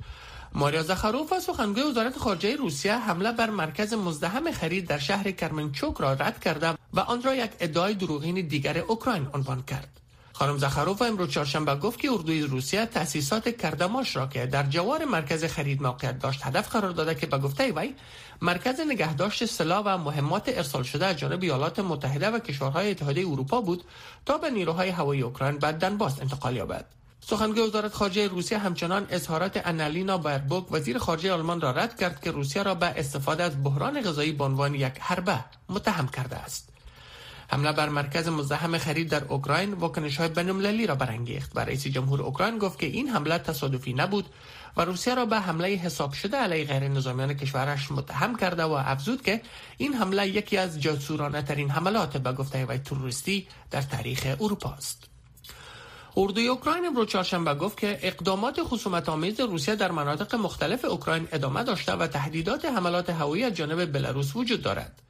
ماریا 0.54 0.82
زخاروف 0.82 1.38
سخنگوی 1.38 1.82
وزارت 1.82 2.18
خارجه 2.18 2.56
روسیه 2.56 2.96
حمله 2.96 3.32
بر 3.32 3.50
مرکز 3.50 3.94
مزدحم 3.94 4.50
خرید 4.50 4.86
در 4.86 4.98
شهر 4.98 5.30
کرمنچوک 5.30 5.96
را 5.96 6.12
رد 6.12 6.40
کرده 6.40 6.74
و 6.94 7.00
آن 7.00 7.22
را 7.22 7.34
یک 7.34 7.50
ادعای 7.60 7.94
دروغین 7.94 8.48
دیگر 8.48 8.78
اوکراین 8.78 9.26
عنوان 9.34 9.62
کرد. 9.62 9.99
خانم 10.40 10.58
زخروف 10.58 11.02
امروز 11.02 11.30
چهارشنبه 11.30 11.74
گفت 11.74 12.00
که 12.00 12.12
اردوی 12.12 12.42
روسیه 12.42 12.86
تأسیسات 12.86 13.56
کردماش 13.56 14.16
را 14.16 14.26
که 14.26 14.46
در 14.46 14.62
جوار 14.62 15.04
مرکز 15.04 15.44
خرید 15.44 15.82
موقعیت 15.82 16.18
داشت 16.18 16.40
هدف 16.46 16.68
قرار 16.68 16.90
داده 16.90 17.14
که 17.14 17.26
به 17.26 17.38
گفته 17.38 17.72
وی 17.72 17.94
مرکز 18.42 18.80
نگهداشت 18.80 19.44
سلاح 19.44 19.82
و 19.84 19.98
مهمات 19.98 20.42
ارسال 20.46 20.82
شده 20.82 21.06
از 21.06 21.16
جانب 21.16 21.42
ایالات 21.42 21.78
متحده 21.78 22.30
و 22.30 22.38
کشورهای 22.38 22.90
اتحادیه 22.90 23.28
اروپا 23.28 23.60
بود 23.60 23.84
تا 24.26 24.38
به 24.38 24.50
نیروهای 24.50 24.88
هوایی 24.88 25.22
اوکراین 25.22 25.58
به 25.58 25.72
دنباس 25.72 26.20
انتقال 26.20 26.56
یابد. 26.56 26.84
سخنگوی 27.20 27.60
وزارت 27.60 27.94
خارجه 27.94 28.28
روسیه 28.28 28.58
همچنان 28.58 29.06
اظهارات 29.10 29.60
انالینا 29.64 30.18
بربوک 30.18 30.72
وزیر 30.72 30.98
خارجه 30.98 31.32
آلمان 31.32 31.60
را 31.60 31.70
رد 31.70 31.98
کرد 31.98 32.20
که 32.20 32.30
روسیه 32.30 32.62
را 32.62 32.74
به 32.74 32.86
استفاده 32.86 33.42
از 33.42 33.64
بحران 33.64 34.02
غذایی 34.02 34.32
به 34.32 34.44
عنوان 34.44 34.74
یک 34.74 34.94
حربه 35.00 35.44
متهم 35.68 36.08
کرده 36.08 36.36
است. 36.36 36.69
حمله 37.52 37.72
بر 37.72 37.88
مرکز 37.88 38.28
مزاحم 38.28 38.78
خرید 38.78 39.08
در 39.08 39.24
اوکراین 39.24 39.74
واکنش 39.74 40.16
های 40.16 40.28
بین‌المللی 40.28 40.86
را 40.86 40.94
برانگیخت 40.94 41.50
و 41.54 41.60
رئیس 41.60 41.86
جمهور 41.86 42.22
اوکراین 42.22 42.58
گفت 42.58 42.78
که 42.78 42.86
این 42.86 43.08
حمله 43.08 43.38
تصادفی 43.38 43.92
نبود 43.92 44.26
و 44.76 44.84
روسیه 44.84 45.14
را 45.14 45.26
به 45.26 45.40
حمله 45.40 45.68
حساب 45.68 46.12
شده 46.12 46.36
علیه 46.36 46.64
غیر 46.64 46.88
نظامیان 46.88 47.34
کشورش 47.34 47.92
متهم 47.92 48.36
کرده 48.36 48.62
و 48.62 48.72
افزود 48.72 49.22
که 49.22 49.40
این 49.78 49.94
حمله 49.94 50.28
یکی 50.28 50.56
از 50.56 50.80
جاسورانه 50.80 51.42
ترین 51.42 51.70
حملات 51.70 52.16
به 52.16 52.32
گفته 52.32 52.66
و 52.66 52.78
تروریستی 52.78 53.46
در 53.70 53.82
تاریخ 53.82 54.26
اروپا 54.40 54.70
است. 54.70 55.04
اردوی 56.16 56.48
اوکراین 56.48 56.86
امروز 56.86 57.06
چهارشنبه 57.06 57.54
گفت 57.54 57.78
که 57.78 57.98
اقدامات 58.02 58.62
خصومت 58.62 59.08
آمیز 59.08 59.40
روسیه 59.40 59.74
در 59.74 59.90
مناطق 59.90 60.34
مختلف 60.34 60.84
اوکراین 60.84 61.28
ادامه 61.32 61.64
داشته 61.64 61.92
و 61.92 62.06
تهدیدات 62.06 62.64
حملات 62.64 63.10
هوایی 63.10 63.44
از 63.44 63.54
جانب 63.54 63.92
بلاروس 63.92 64.36
وجود 64.36 64.62
دارد. 64.62 65.02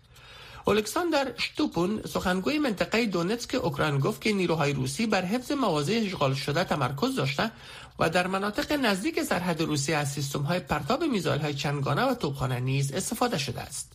الکساندر 0.67 1.33
شتوپون 1.38 2.02
سخنگوی 2.02 2.59
منطقه 2.59 3.07
دونتسک 3.07 3.55
اوکراین 3.55 3.99
گفت 3.99 4.21
که 4.21 4.33
نیروهای 4.33 4.73
روسی 4.73 5.07
بر 5.07 5.25
حفظ 5.25 5.52
مواضع 5.52 6.00
اشغال 6.05 6.35
شده 6.35 6.64
تمرکز 6.64 7.17
داشته 7.17 7.50
و 7.99 8.11
در 8.11 8.26
مناطق 8.26 8.73
نزدیک 8.73 9.23
سرحد 9.23 9.61
روسیه 9.61 9.97
از 9.97 10.12
سیستم 10.12 10.43
های 10.43 10.61
پرتاب 10.61 11.05
میزایل 11.05 11.40
های 11.40 11.55
چندگانه 11.55 12.02
و 12.02 12.14
توپخانه 12.14 12.61
نیز 12.61 12.93
استفاده 12.93 13.38
شده 13.38 13.61
است. 13.61 13.93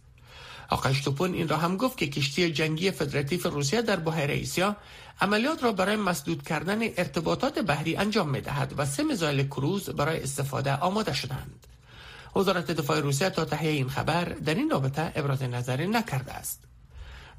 آقای 0.69 0.93
شتوپون 0.93 1.33
این 1.33 1.47
را 1.47 1.57
هم 1.57 1.77
گفت 1.77 1.97
که 1.97 2.07
کشتی 2.07 2.51
جنگی 2.51 2.91
فدراتیو 2.91 3.49
روسیه 3.49 3.81
در 3.81 3.95
بحیره 3.95 4.33
سیاه 4.33 4.75
عملیات 5.21 5.63
را 5.63 5.71
برای 5.71 5.95
مسدود 5.95 6.43
کردن 6.43 6.81
ارتباطات 6.81 7.59
بحری 7.59 7.95
انجام 7.95 8.29
می 8.29 8.41
دهد 8.41 8.73
و 8.77 8.85
سه 8.85 9.03
میزایل 9.03 9.47
کروز 9.47 9.89
برای 9.89 10.23
استفاده 10.23 10.75
آماده 10.75 11.13
شدند. 11.13 11.67
وزارت 12.35 12.71
دفاع 12.71 12.99
روسیه 12.99 13.29
تا 13.29 13.45
تهیه 13.45 13.71
این 13.71 13.89
خبر 13.89 14.25
در 14.25 14.55
این 14.55 14.69
رابطه 14.69 15.11
ابراز 15.15 15.43
نظری 15.43 15.87
نکرده 15.87 16.33
است. 16.33 16.63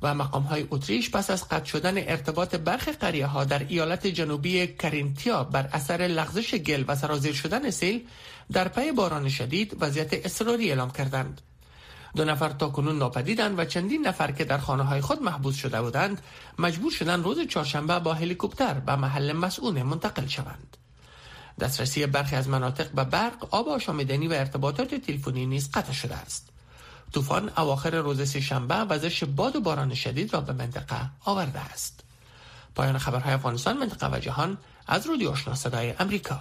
و 0.02 0.14
مقام 0.14 0.42
های 0.42 0.66
اتریش 0.70 1.10
پس 1.10 1.30
از 1.30 1.48
قطع 1.48 1.64
شدن 1.64 1.98
ارتباط 1.98 2.54
برخی 2.54 2.92
قریه 2.92 3.26
ها 3.26 3.44
در 3.44 3.66
ایالت 3.68 4.06
جنوبی 4.06 4.66
کرینتیا 4.66 5.44
بر 5.44 5.68
اثر 5.72 5.96
لغزش 5.96 6.54
گل 6.54 6.84
و 6.88 6.96
سرازیر 6.96 7.32
شدن 7.32 7.70
سیل 7.70 8.06
در 8.52 8.68
پی 8.68 8.92
باران 8.92 9.28
شدید 9.28 9.76
وضعیت 9.80 10.26
اضطراری 10.26 10.68
اعلام 10.68 10.90
کردند. 10.90 11.40
دو 12.16 12.24
نفر 12.24 12.48
تا 12.48 12.68
کنون 12.68 12.98
ناپدیدند 12.98 13.58
و 13.58 13.64
چندین 13.64 14.06
نفر 14.06 14.30
که 14.30 14.44
در 14.44 14.58
خانه 14.58 14.82
های 14.82 15.00
خود 15.00 15.22
محبوس 15.22 15.56
شده 15.56 15.82
بودند 15.82 16.20
مجبور 16.58 16.92
شدند 16.92 17.24
روز 17.24 17.40
چهارشنبه 17.40 17.98
با 17.98 18.14
هلیکوپتر 18.14 18.74
به 18.74 18.96
محل 18.96 19.32
مسئول 19.32 19.82
منتقل 19.82 20.26
شوند. 20.26 20.76
دسترسی 21.60 22.06
برخی 22.06 22.36
از 22.36 22.48
مناطق 22.48 22.90
به 22.90 23.04
برق 23.04 23.54
آب 23.54 23.68
آشامیدنی 23.68 24.28
و 24.28 24.32
ارتباطات 24.32 24.94
تلفنی 24.94 25.46
نیز 25.46 25.70
قطع 25.70 25.92
شده 25.92 26.14
است. 26.16 26.48
طوفان 27.12 27.50
اواخر 27.56 27.90
روز 27.90 28.36
شنبه 28.36 28.74
وزش 28.74 29.24
باد 29.24 29.56
و 29.56 29.60
باران 29.60 29.94
شدید 29.94 30.34
را 30.34 30.40
به 30.40 30.52
منطقه 30.52 31.10
آورده 31.24 31.60
است. 31.60 32.00
پایان 32.74 32.98
خبرهای 32.98 33.34
افغانستان 33.34 33.76
منطقه 33.76 34.16
و 34.16 34.18
جهان 34.18 34.58
از 34.86 35.06
رودی 35.06 35.26
آشنا 35.26 35.54
صدای 35.54 35.94
امریکا. 35.98 36.40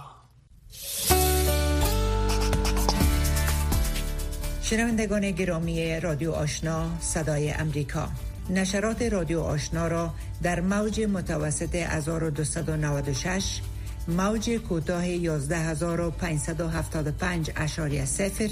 شنوندگان 4.62 5.30
گرامی 5.30 6.00
رادیو 6.00 6.32
آشنا 6.32 7.00
صدای 7.00 7.50
امریکا 7.50 8.08
نشرات 8.50 9.02
رادیو 9.02 9.40
آشنا 9.40 9.88
را 9.88 10.14
در 10.42 10.60
موج 10.60 11.00
متوسط 11.00 11.74
1296 11.74 13.60
موج 14.08 14.50
کوتاه 14.50 15.04
11575 15.04 17.50
اشاری 17.56 18.06
صفر 18.06 18.50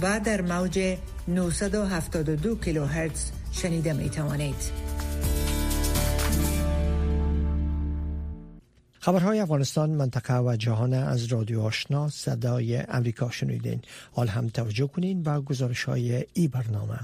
و 0.00 0.20
در 0.24 0.42
موج 0.42 0.96
972 1.28 2.56
کیلوهرتز 2.56 3.30
شنیده 3.52 3.92
می 3.92 4.10
توانید. 4.10 4.86
خبرهای 9.00 9.40
افغانستان 9.40 9.90
منطقه 9.90 10.38
و 10.38 10.56
جهان 10.56 10.92
از 10.92 11.24
رادیو 11.24 11.60
آشنا 11.60 12.08
صدای 12.08 12.76
امریکا 12.76 13.30
شنیدین 13.30 13.82
حال 14.12 14.28
هم 14.28 14.48
توجه 14.48 14.86
کنین 14.86 15.22
با 15.22 15.40
گزارش 15.40 15.84
های 15.84 16.24
ای 16.32 16.48
برنامه 16.48 16.98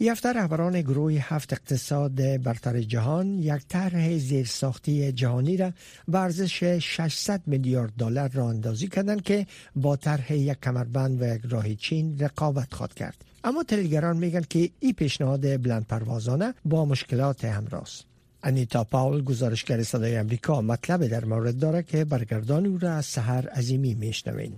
یفتر 0.00 0.32
رهبران 0.32 0.80
گروه 0.80 1.12
هفت 1.12 1.52
اقتصاد 1.52 2.42
برتر 2.42 2.80
جهان 2.80 3.38
یک 3.38 3.62
طرح 3.68 4.18
زیرساختی 4.18 5.12
جهانی 5.12 5.56
را 5.56 5.72
به 6.08 6.18
ارزش 6.18 6.64
600 6.64 7.42
میلیارد 7.46 7.92
دلار 7.98 8.28
را 8.28 8.48
اندازی 8.48 8.88
کردند 8.88 9.22
که 9.22 9.46
با 9.76 9.96
طرح 9.96 10.32
یک 10.32 10.60
کمربند 10.60 11.22
و 11.22 11.34
یک 11.34 11.42
راه 11.50 11.74
چین 11.74 12.18
رقابت 12.18 12.74
خواهد 12.74 12.94
کرد. 12.94 13.24
اما 13.44 13.62
تلگران 13.62 14.16
میگن 14.16 14.42
که 14.50 14.70
این 14.80 14.92
پیشنهاد 14.92 15.62
بلند 15.62 15.86
پروازانه 15.86 16.54
با 16.64 16.84
مشکلات 16.84 17.44
همراه 17.44 17.82
است 17.82 18.04
انیتا 18.42 18.84
پاول 18.84 19.24
گزارشگر 19.24 19.82
صدای 19.82 20.16
امریکا 20.16 20.62
مطلب 20.62 21.06
در 21.06 21.24
مورد 21.24 21.58
داره 21.58 21.82
که 21.82 22.04
برگردان 22.04 22.66
او 22.66 22.78
را 22.78 22.92
از 22.92 23.06
سحر 23.06 23.48
عظیمی 23.48 23.94
میشنوین. 23.94 24.52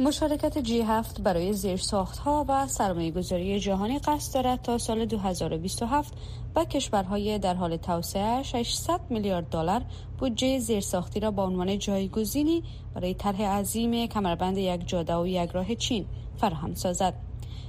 مشارکت 0.00 0.58
جی 0.58 0.82
هفت 0.82 1.20
برای 1.20 1.52
زیرساخت 1.52 2.18
ها 2.18 2.44
و 2.48 2.66
سرمایه 2.66 3.10
گذاری 3.10 3.60
جهانی 3.60 3.98
قصد 3.98 4.34
دارد 4.34 4.62
تا 4.62 4.78
سال 4.78 5.04
2027 5.04 6.14
با 6.54 6.64
کشورهای 6.64 7.38
در 7.38 7.54
حال 7.54 7.76
توسعه 7.76 8.42
600 8.42 9.00
میلیارد 9.10 9.48
دلار 9.48 9.82
بودجه 10.18 10.58
زیرساختی 10.58 11.20
را 11.20 11.30
با 11.30 11.44
عنوان 11.44 11.78
جایگزینی 11.78 12.64
برای 12.94 13.14
طرح 13.14 13.42
عظیم 13.42 14.06
کمربند 14.06 14.58
یک 14.58 14.88
جاده 14.88 15.16
و 15.16 15.26
یک 15.26 15.50
راه 15.50 15.74
چین 15.74 16.06
فراهم 16.40 16.74
سازد. 16.74 17.14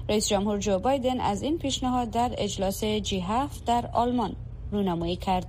رئیس 0.09 0.27
جمهور 0.27 0.57
جو 0.57 0.79
بایدن 0.79 1.19
از 1.19 1.41
این 1.41 1.57
پیشنهاد 1.57 2.11
در 2.11 2.31
اجلاس 2.37 2.83
جی 2.83 3.19
هفت 3.19 3.65
در 3.65 3.89
آلمان 3.93 4.35
رونمایی 4.71 5.15
کرد. 5.15 5.47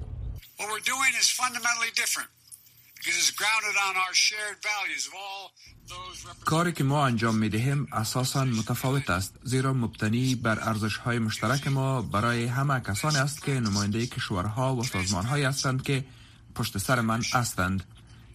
کاری 6.45 6.73
که 6.73 6.85
ما 6.85 7.07
انجام 7.07 7.37
می 7.37 7.49
دهیم 7.49 7.89
اساسا 7.93 8.45
متفاوت 8.45 9.11
است 9.11 9.35
زیرا 9.43 9.73
مبتنی 9.73 10.35
بر 10.35 10.59
ارزش 10.61 10.97
های 10.97 11.19
مشترک 11.19 11.69
ما 11.69 12.03
برای 12.03 12.47
همه 12.47 12.81
کسانی 12.81 13.17
است 13.17 13.45
که 13.45 13.53
نماینده 13.53 14.07
کشورها 14.07 14.77
و 14.77 14.85
سازمان 14.85 15.25
های 15.25 15.45
هستند 15.45 15.83
که 15.83 16.05
پشت 16.55 16.79
سر 16.79 17.01
من 17.01 17.23
هستند 17.33 17.85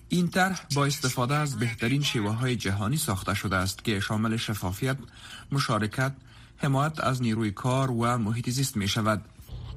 این 0.10 0.28
طرح 0.28 0.66
با 0.76 0.86
استفاده 0.86 1.36
از 1.36 1.60
بهترین 1.60 2.04
شیوه 2.04 2.32
های 2.32 2.56
جهانی 2.56 2.98
ساخته 2.98 3.34
شده 3.34 3.56
است 3.56 3.84
که 3.84 4.00
شامل 4.00 4.38
شفافیت، 4.38 4.98
مشارکت، 5.52 6.14
حمایت 6.58 7.00
از 7.00 7.22
نیروی 7.22 7.52
کار 7.52 7.92
و 7.92 8.18
محیط 8.18 8.50
زیست 8.50 8.78
می 8.78 8.88
شود. 8.88 9.26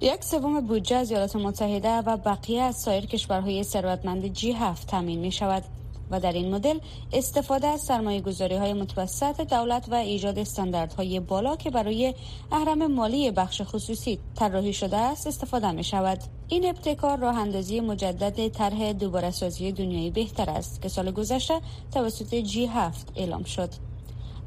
یک 0.01 0.25
سوم 0.25 0.61
بودجه 0.61 0.97
از 0.97 1.11
ایالات 1.11 1.37
متحده 1.37 1.89
و 1.89 2.17
بقیه 2.17 2.63
از 2.63 2.77
سایر 2.77 3.07
کشورهای 3.07 3.63
ثروتمند 3.63 4.27
جی 4.27 4.53
هفت 4.53 4.87
تامین 4.87 5.19
می 5.19 5.33
شود 5.33 5.63
و 6.11 6.21
در 6.21 6.33
این 6.33 6.55
مدل 6.55 6.79
استفاده 7.13 7.67
از 7.67 7.81
سرمایه 7.81 8.21
گذاری 8.21 8.57
های 8.57 8.73
متوسط 8.73 9.41
دولت 9.41 9.89
و 9.89 9.95
ایجاد 9.95 10.39
استانداردهای 10.39 11.21
بالا 11.21 11.57
که 11.57 11.71
برای 11.71 12.15
اهرم 12.53 12.93
مالی 12.93 13.31
بخش 13.31 13.63
خصوصی 13.65 14.19
طراحی 14.35 14.73
شده 14.73 14.97
است 14.97 15.27
استفاده 15.27 15.73
می 15.73 15.85
شود. 15.85 16.19
این 16.49 16.67
ابتکار 16.69 17.19
راه 17.19 17.39
اندازی 17.39 17.81
مجدد 17.81 18.49
طرح 18.49 18.93
دوباره 18.93 19.31
سازی 19.31 19.73
دنیایی 19.73 20.11
بهتر 20.11 20.51
است 20.51 20.83
که 20.83 20.89
سال 20.89 21.11
گذشته 21.11 21.61
توسط 21.93 22.35
جی 22.35 22.67
هفت 22.67 23.13
اعلام 23.17 23.45
شد. 23.45 23.71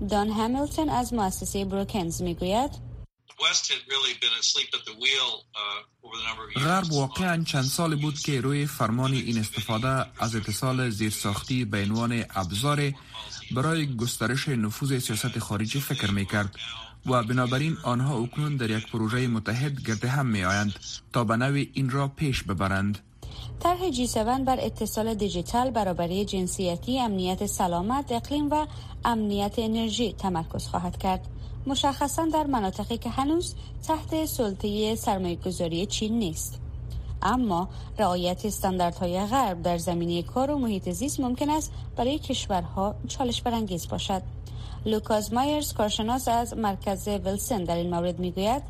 دان 0.10 0.30
همیلتون 0.30 0.90
از 0.90 1.14
مؤسسه 1.14 1.66
بروکنز 1.66 2.22
می 2.22 2.34
گوید 2.34 2.89
غرب 6.56 6.92
واقعا 6.92 7.44
چند 7.44 7.64
سال 7.64 7.96
بود 7.96 8.20
که 8.20 8.42
روی 8.42 8.66
فرمان 8.66 9.14
این 9.14 9.38
استفاده 9.38 10.06
از 10.24 10.36
اتصال 10.36 10.90
زیرساختی 10.90 11.66
به 11.66 11.84
عنوان 11.84 12.26
ابزار 12.36 12.94
برای 13.52 13.96
گسترش 13.96 14.50
نفوذ 14.50 15.00
سیاست 15.00 15.40
خارجی 15.40 15.80
فکر 15.80 16.12
می 16.12 16.26
کرد 16.26 16.56
و 17.06 17.24
بنابراین 17.24 17.78
آنها 17.84 18.18
اکنون 18.18 18.58
در 18.58 18.70
یک 18.70 18.92
پروژه 18.92 19.28
متحد 19.28 19.82
گرد 19.88 20.06
هم 20.06 20.26
می 20.26 20.44
آیند 20.44 20.80
تا 21.14 21.24
به 21.24 21.38
نوی 21.38 21.72
این 21.74 21.90
را 21.90 22.08
پیش 22.08 22.44
ببرند. 22.44 23.00
طرح 23.60 23.90
جی 23.90 24.04
7 24.04 24.18
بر 24.18 24.58
اتصال 24.60 25.14
دیجیتال 25.14 25.72
برابری 25.72 26.26
جنسیتی، 26.26 27.00
امنیت 27.00 27.46
سلامت، 27.46 28.12
اقلیم 28.12 28.50
و 28.50 28.68
امنیت 29.06 29.54
انرژی 29.58 30.14
تمرکز 30.14 30.68
خواهد 30.68 30.98
کرد. 30.98 31.28
مشخصا 31.70 32.26
در 32.34 32.44
مناطقی 32.44 32.98
که 32.98 33.10
هنوز 33.10 33.56
تحت 33.88 34.26
سلطه 34.26 34.96
سرمایه‌گذاری 34.96 35.86
چین 35.86 36.20
نیست. 36.20 36.60
اما 37.22 37.70
رعایت 37.98 38.46
استانداردهای 38.46 39.26
غرب 39.26 39.62
در 39.62 39.78
زمینه 39.78 40.24
کار 40.24 40.52
و 40.52 40.58
محیط 40.58 40.90
زیست 40.90 41.20
ممکن 41.20 41.50
است 41.50 41.72
برای 41.96 42.20
کشورها 42.20 42.96
چالش 43.08 43.42
برانگیز 43.42 43.88
باشد. 43.88 44.22
لوکاس 44.86 45.34
مایرز 45.34 45.74
کارشناس 45.74 46.28
از 46.28 46.58
مرکز 46.58 47.08
ویلسن 47.08 47.64
در 47.64 47.76
این 47.76 47.90
مورد 47.90 48.20
می‌گوید 48.20 48.64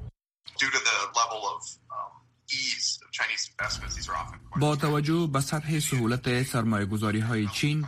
با 4.61 4.75
توجه 4.75 5.27
به 5.27 5.41
سطح 5.41 5.79
سهولت 5.79 6.43
سرمایه 6.43 6.85
گذاری 6.85 7.19
های 7.19 7.47
چین 7.47 7.85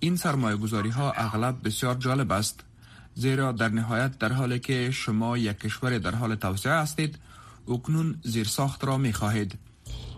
این 0.00 0.16
سرمایه 0.16 0.56
گذاری 0.56 0.90
ها 0.90 1.12
اغلب 1.12 1.66
بسیار 1.66 1.94
جالب 1.94 2.32
است. 2.32 2.64
زیرا 3.14 3.52
در 3.52 3.68
نهایت 3.68 4.18
در 4.18 4.32
حالی 4.32 4.58
که 4.58 4.90
شما 4.90 5.38
یک 5.38 5.58
کشور 5.58 5.98
در 5.98 6.14
حال 6.14 6.34
توسعه 6.34 6.72
هستید 6.72 7.18
اکنون 7.68 8.20
زیرساخت 8.24 8.84
را 8.84 8.98
می 8.98 9.12
خواهید 9.12 9.58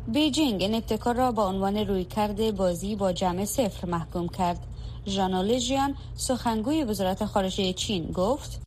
بیجینگ 0.08 0.62
این 0.62 0.74
ابتکار 0.74 1.16
را 1.16 1.32
با 1.32 1.46
عنوان 1.48 1.76
رویکرد 1.76 2.56
بازی 2.56 2.96
با 2.96 3.12
جمع 3.12 3.44
صفر 3.44 3.86
محکوم 3.86 4.28
کرد. 4.28 4.66
ژانالژیان 5.06 5.96
سخنگوی 6.16 6.84
وزارت 6.84 7.24
خارجه 7.24 7.72
چین 7.72 8.12
گفت 8.12 8.60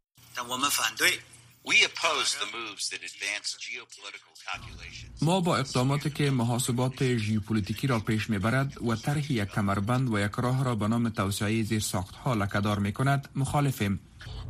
ما 5.22 5.40
با 5.40 5.58
اقداماتی 5.58 6.10
که 6.10 6.32
محاسبات 6.32 7.18
ژئوپلیتیکی 7.18 7.88
را 7.88 8.00
پیش 8.00 8.30
می‌برد 8.30 8.88
و 8.88 8.96
طرح 8.96 9.32
یک 9.32 9.50
کمربند 9.50 10.14
و 10.14 10.20
یک 10.20 10.32
راه 10.32 10.64
را 10.64 10.76
به 10.76 10.88
نام 10.88 11.10
توسعه 11.10 11.64
زیر 11.64 11.80
ساخت 11.80 12.16
ها 12.16 12.34
لکدار 12.34 12.80
می 12.80 12.94
کند 12.94 13.30
مخالفیم. 13.36 14.00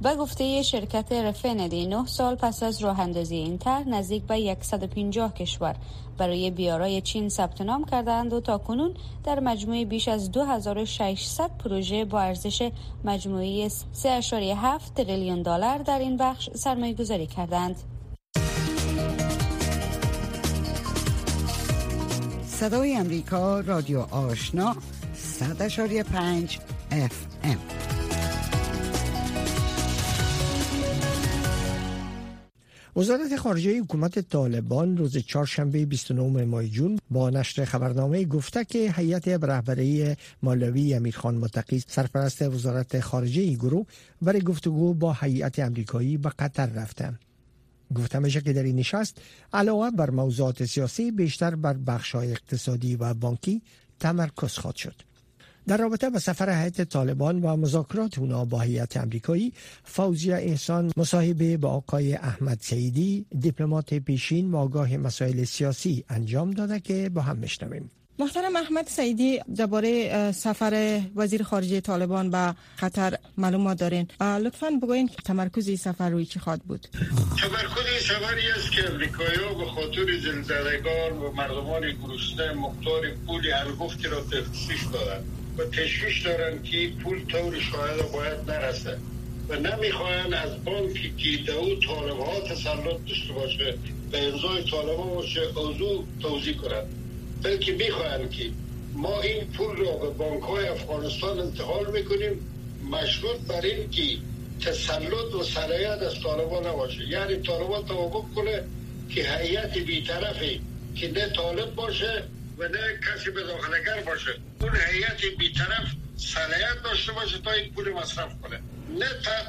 به 0.01 0.16
گفته 0.16 0.63
شرکت 0.63 1.12
رفندی 1.12 1.88
9 1.88 2.06
سال 2.06 2.36
پس 2.36 2.63
از 2.63 2.84
راه 2.84 3.00
اندازی 3.00 3.36
این 3.36 3.58
طرح 3.58 3.89
نزدیک 3.89 4.24
به 4.24 4.58
150 4.62 5.34
کشور 5.34 5.75
برای 6.18 6.51
بیارای 6.51 7.01
چین 7.01 7.30
ثبت 7.30 7.62
نام 7.62 7.86
کردند 7.86 8.34
و 8.34 8.39
تا 8.39 8.58
کنون 8.58 8.94
در 9.24 9.39
مجموع 9.39 9.84
بیش 9.84 10.08
از 10.08 10.32
2600 10.32 11.58
پروژه 11.58 12.06
با 12.06 12.20
ارزش 12.20 12.72
مجموعی 13.04 13.70
3.7 13.70 13.75
تریلیون 14.96 15.42
دلار 15.42 15.77
در 15.77 16.00
این 16.00 16.18
بخش 16.18 16.50
سرمایه 16.54 16.94
گذاری 16.94 17.27
کردند. 17.27 17.75
صدای 22.48 22.96
امریکا 22.96 23.60
رادیو 23.60 24.00
آشنا 24.00 24.75
100.5 25.39 26.58
FM 26.92 27.76
وزارت 32.98 33.36
خارجه 33.36 33.80
حکومت 33.80 34.20
طالبان 34.20 34.98
روز 34.98 35.18
چهارشنبه 35.18 35.86
29 35.86 36.46
ماه 36.46 36.68
جون 36.68 37.00
با 37.12 37.30
نشر 37.30 37.66
خبرنامه 37.66 38.25
گفته 38.25 38.66
که 38.66 38.94
هیئت 38.96 39.27
رهبری 39.27 40.16
مالوی 40.44 40.94
امیرخان 40.94 41.36
متقی 41.36 41.84
سرپرست 41.88 42.42
وزارت 42.42 43.00
خارجه 43.00 43.54
گروه 43.54 43.86
برای 44.22 44.42
گفتگو 44.42 44.94
با 44.94 45.13
هیئت 45.13 45.60
امریکایی 45.60 46.18
به 46.18 46.30
قطر 46.30 46.66
رفته. 46.66 47.20
گفته 47.96 48.20
میشه 48.20 48.42
که 48.42 48.54
در 48.54 48.63
این 48.63 48.75
نشست 48.75 49.22
علاوه 49.54 49.92
بر 49.92 50.10
موضوعات 50.10 50.66
سیاسی 50.66 51.12
بیشتر 51.12 51.56
بر 51.56 51.74
بخش‌های 51.74 52.32
اقتصادی 52.32 52.96
و 52.96 53.13
بانکی 53.13 53.62
تمرکز 54.00 54.58
خواهد 54.58 54.75
شد. 54.75 55.07
در 55.68 55.78
رابطه 55.78 56.10
با 56.10 56.20
سفر 56.20 56.50
هیئت 56.62 56.82
طالبان 56.82 57.42
و 57.42 57.56
مذاکرات 57.56 58.20
اونا 58.20 58.46
با 58.46 58.60
هیئت 58.60 58.98
امریکایی 58.98 59.54
فوزیا 59.84 60.36
احسان 60.36 60.92
مصاحبه 60.98 61.58
با 61.58 61.70
آقای 61.70 62.14
احمد 62.14 62.58
سیدی 62.62 63.26
دیپلمات 63.40 63.94
پیشین 63.94 64.52
و 64.52 64.58
آگاه 64.58 64.98
مسائل 64.98 65.44
سیاسی 65.44 66.04
انجام 66.10 66.52
داده 66.52 66.80
که 66.80 67.10
با 67.10 67.22
هم 67.22 67.38
میشنویم 67.38 67.92
محترم 68.20 68.56
احمد 68.56 68.88
سعیدی 68.88 69.40
درباره 69.56 70.32
سفر 70.32 71.02
وزیر 71.16 71.44
خارجه 71.44 71.82
طالبان 71.82 72.30
به 72.30 72.56
قطر 72.80 73.18
معلومات 73.38 73.78
دارین. 73.80 74.08
لطفا 74.22 74.70
بگوین 74.82 75.08
تمرکز 75.26 75.68
این 75.68 75.78
سفر 75.78 76.10
روی 76.10 76.26
چی 76.26 76.40
خواد 76.40 76.62
بود؟ 76.62 76.88
تمرکز 77.42 78.06
سفری 78.08 78.52
است 78.58 78.72
که 78.72 78.90
امریکایی 78.92 79.56
به 79.58 79.66
خاطر 79.66 80.20
زلزلگان 80.24 81.18
و 81.18 81.32
مردمان 81.32 81.82
گرسنه 81.82 82.54
مقدار 82.54 83.02
پول 83.28 83.54
انگفتی 83.54 84.08
را 84.08 84.22
تخصیص 84.22 84.94
دادند 84.94 85.47
و 85.58 85.66
تشویش 85.66 86.22
دارن 86.22 86.64
که 86.64 86.92
پول 87.04 87.26
طور 87.26 87.60
شاید 87.60 88.12
باید 88.12 88.52
نرسه. 88.52 88.98
و 89.50 89.55
نمی‌خواین 89.55 90.34
از 90.34 90.64
بانکی 90.64 91.14
که 91.18 91.51
دو 91.51 91.79
طالب 91.88 92.20
ها 92.20 92.40
تسلط 92.40 93.05
داشته 93.08 93.34
باشه 93.34 93.77
به 94.12 94.24
امضای 94.24 94.64
طالب 94.72 94.98
ها 94.98 95.03
باشه 95.03 95.42
اوضوع 95.42 96.05
توضیح 96.22 96.58
کنند. 96.58 96.88
بلکه 97.44 97.72
می‌خواین 97.72 98.29
که 98.29 98.50
ما 98.94 99.22
این 99.22 99.46
پول 99.46 99.77
را 99.77 99.92
به 99.92 100.10
بانک 100.10 100.44
های 100.44 100.68
افغانستان 100.68 101.40
انتقال 101.40 101.92
می‌کنیم 101.92 102.40
مشروط 102.92 103.38
بر 103.38 103.62
این 103.62 103.90
که 103.90 104.03
تسلط 104.66 105.34
و 105.40 105.44
صلاحیت 105.44 106.01
از 106.01 106.22
طالبان 106.24 106.68
نباشه. 106.68 107.08
یعنی 107.08 107.36
طالبان 107.36 107.86
توافق 107.86 108.25
کنه 108.36 108.64
که 109.10 109.22
هیئت 109.24 109.77
بیطرفی 109.77 110.62
که 110.96 111.12
نه 111.12 111.29
طالب 111.29 111.75
باشه 111.75 112.24
و 112.58 112.64
نه 112.64 113.00
کسی 113.08 113.31
به 113.31 113.44
داخلگر 113.44 114.01
باشه. 114.05 114.31
اون 114.61 114.75
هیئت 114.91 115.37
بیطرف 115.37 115.87
صلاحیت 116.17 116.83
داشته 116.83 117.11
باشه 117.11 117.37
تا 117.37 117.51
این 117.51 117.74
پول 117.74 117.93
مصرف 117.93 118.41
کنه. 118.41 118.59
نه 119.00 119.05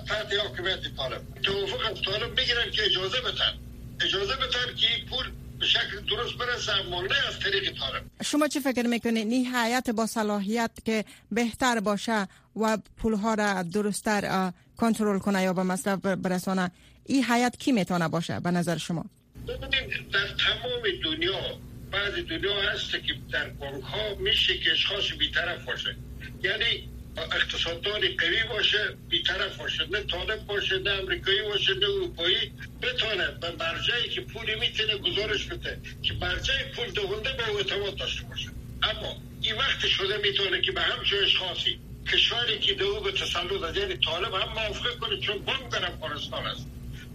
تحت 0.09 0.33
حاکمیت 0.43 0.97
طالب. 0.97 1.23
توافق 1.43 1.91
از 1.91 2.03
طالب 2.03 2.41
بگیرن 2.41 2.71
که 2.71 2.85
اجازه 2.85 3.21
بتن 3.21 3.59
اجازه 4.01 4.37
بتن 4.37 4.75
که 4.77 4.87
این 4.97 5.07
پول 5.07 5.31
به 5.59 5.67
شکل 5.67 6.01
درست 6.11 6.39
برسه 6.39 6.73
اما 6.73 7.03
نه 7.03 7.27
از 7.29 7.39
طریق 7.41 7.79
طالب. 7.79 8.03
شما 8.25 8.49
چی 8.49 8.61
فکر 8.61 8.87
می‌کنید 8.87 9.33
این 9.33 9.57
هیئت 9.57 9.91
با 9.91 10.07
صلاحیت 10.07 10.71
که 10.85 11.05
بهتر 11.33 11.81
باشه 11.81 12.29
و 12.57 12.79
پولها 12.97 13.35
را 13.35 13.63
درستتر 13.63 14.53
کنترل 14.77 15.19
کنه 15.19 15.43
یا 15.43 15.53
به 15.53 15.63
مصرف 15.63 15.99
برسانه 15.99 16.71
این 17.05 17.25
هیئت 17.29 17.57
کی 17.57 17.73
می‌تونه 17.73 18.09
باشه 18.09 18.41
به 18.41 18.51
نظر 18.51 18.77
شما؟ 18.77 19.05
در 19.47 20.27
تمام 20.27 20.83
دنیا 21.05 21.59
بعض 21.91 22.15
دنیا 22.15 22.63
هست 22.63 22.91
که 22.91 23.15
در 23.33 23.49
بانک 23.49 23.85
ها 23.85 24.15
میشه 24.15 24.59
که 24.59 24.73
اشخاص 24.73 25.13
بیطرف 25.19 25.65
باشه. 25.65 25.97
یعنی 26.43 26.89
اقتصاددار 27.17 28.01
قوی 28.09 28.43
باشه 28.49 28.97
بیطرف 29.09 29.57
باشه. 29.57 29.87
نه 29.91 30.01
طالب 30.03 30.47
باشه 30.47 30.79
نه 30.79 30.91
امریکایی 30.91 31.43
باشه 31.43 31.75
نه 31.75 31.87
اروپایی. 31.87 32.53
بتونه 32.83 33.31
به 33.41 33.51
مرجعی 33.51 34.09
که 34.09 34.21
پولی 34.21 34.55
می‌تونه 34.55 34.97
گزارش 34.97 35.45
بده 35.45 35.81
که 36.03 36.15
مرجع 36.15 36.55
پول 36.75 36.91
دهنده 36.91 37.33
با 37.33 37.59
اعتماد 37.59 37.97
داشته 37.97 38.23
باشه. 38.27 38.49
اما 38.83 39.23
این 39.43 39.55
وقت 39.55 39.87
شده 39.87 40.17
می‌تونه 40.17 40.61
که 40.61 40.73
به 40.73 40.81
همچون 40.81 41.25
اشخاصی 41.25 41.79
کشوری 42.13 42.59
که 42.59 42.75
دو 42.75 43.01
به 43.01 43.13
تسلط 43.13 43.63
از 43.63 43.77
یعنی 43.77 43.97
طالب 43.97 44.35
هم 44.35 44.49
موافقه 44.49 44.97
کنه 44.97 45.21
چون 45.21 45.39
بانک 45.39 45.73
در 45.73 45.87
افغانستان 45.87 46.47
است. 46.47 46.67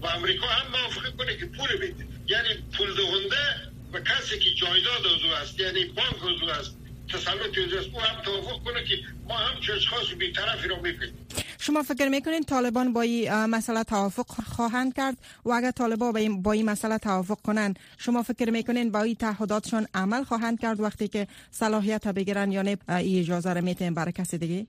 و 0.01 0.07
امریکا 0.07 0.47
هم 0.47 0.71
موافقه 0.71 1.11
کنه 1.11 1.37
که 1.37 1.45
پول 1.45 1.77
بده. 1.77 2.07
یعنی 2.27 2.49
پول 2.77 2.93
دهنده 2.93 3.72
و 3.93 3.99
کسی 3.99 4.39
که 4.39 4.49
جایداد 4.55 5.05
عضو 5.05 5.27
است 5.27 5.59
یعنی 5.59 5.85
بانک 5.85 6.17
عضو 6.23 6.45
است 6.45 6.75
تسلط 7.09 7.57
او 7.93 8.01
هم 8.01 8.21
توافق 8.21 8.63
کنه 8.63 8.83
که 8.83 8.95
ما 9.27 9.37
هم 9.37 9.75
اشخاص 9.75 10.13
بیطرفی 10.17 10.67
رو 10.67 10.75
میپیدیم 10.75 11.27
شما 11.59 11.83
فکر 11.83 12.09
می‌کنین 12.09 12.43
طالبان 12.43 12.93
با 12.93 13.01
این 13.01 13.45
مسئله 13.45 13.83
توافق 13.83 14.25
خواهند 14.55 14.93
کرد؟ 14.93 15.17
و 15.45 15.51
اگر 15.51 15.71
طالبان 15.71 16.41
با 16.41 16.51
این 16.51 16.65
مسئله 16.65 16.97
توافق 16.97 17.41
کنند 17.41 17.79
شما 17.97 18.23
فکر 18.23 18.49
می‌کنین 18.49 18.91
با 18.91 19.01
این 19.01 19.15
تعهداتشون 19.15 19.87
عمل 19.93 20.23
خواهند 20.23 20.59
کرد 20.59 20.79
وقتی 20.79 21.07
که 21.07 21.27
صلاحیت 21.51 22.07
بگیرن 22.07 22.51
یا 22.51 22.61
نه؟ 22.61 22.77
این 22.89 23.19
اجازه 23.19 23.53
رو 23.53 23.61
میتین 23.61 23.93
برای 23.93 24.11
کسی 24.11 24.37
دیگه؟ 24.37 24.67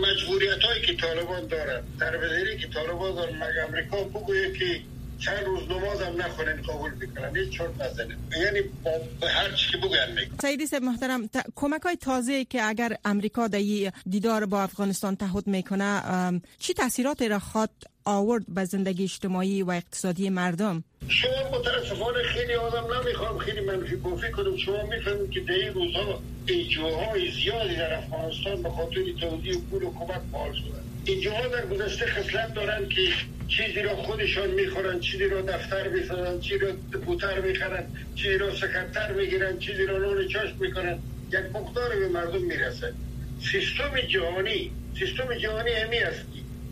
مجبوریت 0.00 0.62
هایی 0.62 0.82
که 0.86 0.94
طالبان 0.94 1.46
دارن 1.46 1.82
در 2.00 2.12
که 2.56 2.68
طالبان 2.74 3.14
دارن 3.14 3.36
مگه 3.36 3.68
امریکا 3.68 4.04
بگویه 4.04 4.52
که 4.58 4.80
چند 5.24 5.44
روز 5.44 5.62
نماز 5.70 6.00
هم 6.00 6.22
نخونن 6.22 6.62
قبول 6.62 6.90
می‌کنن 7.00 7.36
هیچ 7.36 7.58
چرت 7.58 7.82
نزنه 7.82 8.16
یعنی 8.44 8.60
با 9.20 9.28
هر 9.28 9.50
چی 9.52 9.70
که 9.70 9.76
بگن 9.76 10.10
میگن 10.10 10.36
سیدی 10.40 10.66
صاحب 10.66 10.82
محترم 10.82 11.28
کمک 11.54 11.80
های 11.82 11.96
تازه 11.96 12.44
که 12.44 12.68
اگر 12.68 12.96
امریکا 13.04 13.48
در 13.48 13.92
دیدار 14.08 14.46
با 14.46 14.62
افغانستان 14.62 15.16
تعهد 15.16 15.46
می‌کنه 15.46 16.02
چی 16.58 16.74
تاثیرات 16.74 17.22
را 17.22 17.38
خواد 17.38 17.70
آورد 18.04 18.44
به 18.48 18.64
زندگی 18.64 19.04
اجتماعی 19.04 19.62
و 19.62 19.70
اقتصادی 19.70 20.30
مردم؟ 20.30 20.84
شما 21.08 21.58
متاسفانه 21.58 22.22
خیلی 22.22 22.54
آدم 22.54 22.84
نمی‌خوام 22.94 23.38
خیلی 23.38 23.60
منفی 23.60 23.96
گفته 23.96 24.30
کنم. 24.30 24.56
شما 24.56 24.82
می‌فهمید 24.82 25.30
که 25.30 25.40
در 25.40 25.52
این 25.52 25.74
روزها 25.74 26.22
ایجوهای 26.46 27.30
زیادی 27.30 27.76
در 27.76 27.94
افغانستان 27.94 28.62
به 28.62 28.70
خاطر 28.70 29.12
توضیح 29.20 29.60
پول 29.70 29.82
و 29.82 29.94
کمک 29.94 30.20
فعال 30.32 30.52
شدن 30.52 30.91
اینجاها 31.04 31.46
در 31.46 31.66
گذشته 31.66 32.06
خصلت 32.06 32.54
دارن 32.54 32.88
که 32.88 33.08
چیزی 33.48 33.82
را 33.82 33.96
خودشان 33.96 34.50
می‌خورن 34.50 35.00
چیزی 35.00 35.28
را 35.28 35.42
دفتر 35.42 35.88
می‌سازن 35.88 36.40
چیزی 36.40 36.58
را 36.58 36.72
بوتر 37.06 37.40
می‌خرن 37.40 37.84
چیزی 38.14 38.38
را 38.38 38.54
سکتر 38.54 39.12
می‌گیرن 39.12 39.58
چیزی 39.58 39.86
را 39.86 39.98
نون 39.98 40.28
چاشت 40.28 40.54
می‌کنن. 40.60 40.98
یک 41.28 41.56
مقدار 41.56 41.96
به 41.96 42.08
مردم 42.08 42.42
می‌رسه. 42.42 42.92
سیستم 43.52 44.00
جهانی 44.00 44.70
سیستم 44.98 45.34
جهانی 45.34 45.70
همی 45.70 45.98
است 45.98 46.24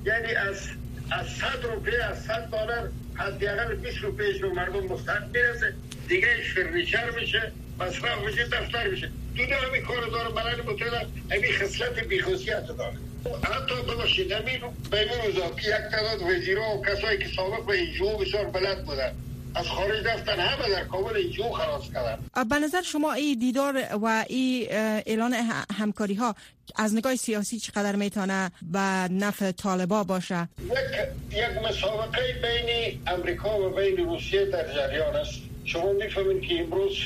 یعنی 0.04 0.32
از 0.34 0.68
از 1.10 1.26
100 1.28 1.64
روپیه 1.64 2.04
از 2.04 2.24
100 2.24 2.48
دلار 2.52 2.90
حداقل 3.14 3.74
20 3.74 3.98
روپیه 3.98 4.38
به 4.38 4.48
مردم 4.48 4.86
مستحق 4.86 5.24
می‌رسه. 5.34 5.74
دیگه 6.08 6.28
فرنیچر 6.54 7.10
میشه 7.10 7.52
مصرف 7.80 8.24
میشه 8.26 8.44
دفتر 8.44 8.88
میشه. 8.88 9.10
دو 9.36 9.42
همین 9.42 9.82
کار 9.82 10.06
داره 10.06 10.30
برای 10.30 10.62
متعدد. 10.62 11.06
همین 11.30 11.52
خصلت 11.52 12.04
بیخوصیت 12.08 12.66
داره. 12.66 12.96
حتی 13.42 13.92
بباشید 13.92 14.32
همین 14.32 14.60
به 14.90 15.00
این 15.00 15.08
روزا. 15.08 15.50
که 15.50 15.68
یک 15.68 15.74
تعداد 15.74 16.22
وزیرا 16.22 16.76
و 16.76 16.84
کسایی 16.84 17.18
که 17.18 17.28
سابق 17.36 17.66
به 17.66 17.72
اینجا 17.72 18.16
بسیار 18.16 18.44
بلد 18.44 18.84
بودن. 18.84 19.12
از 19.54 19.66
خارج 19.66 20.06
رفتن 20.06 20.40
همه 20.40 20.68
در 20.68 20.84
کابل 20.84 21.16
اینجو 21.16 21.42
خلاص 21.42 21.82
کردن. 21.94 22.44
به 22.48 22.58
نظر 22.58 22.82
شما 22.82 23.12
این 23.12 23.38
دیدار 23.38 23.84
و 24.02 24.24
این 24.28 24.66
اعلان 24.70 25.32
همکاری 25.78 26.14
ها 26.14 26.34
از 26.76 26.94
نگاه 26.94 27.16
سیاسی 27.16 27.58
چقدر 27.58 27.96
می‌تونه 27.96 28.50
به 28.62 28.78
نفع 29.10 29.52
طالبا 29.52 30.04
باشه؟ 30.04 30.48
یک, 30.64 31.38
یک 31.38 31.68
مسابقه 31.68 32.20
بین 32.42 33.00
امریکا 33.06 33.60
و 33.60 33.70
بین 33.70 33.96
روسیه 33.96 34.44
در 34.44 34.74
جریان 34.74 35.16
است. 35.16 35.40
شما 35.64 35.92
می‌فهمید 35.92 36.42
که 36.42 36.60
امروز 36.60 36.98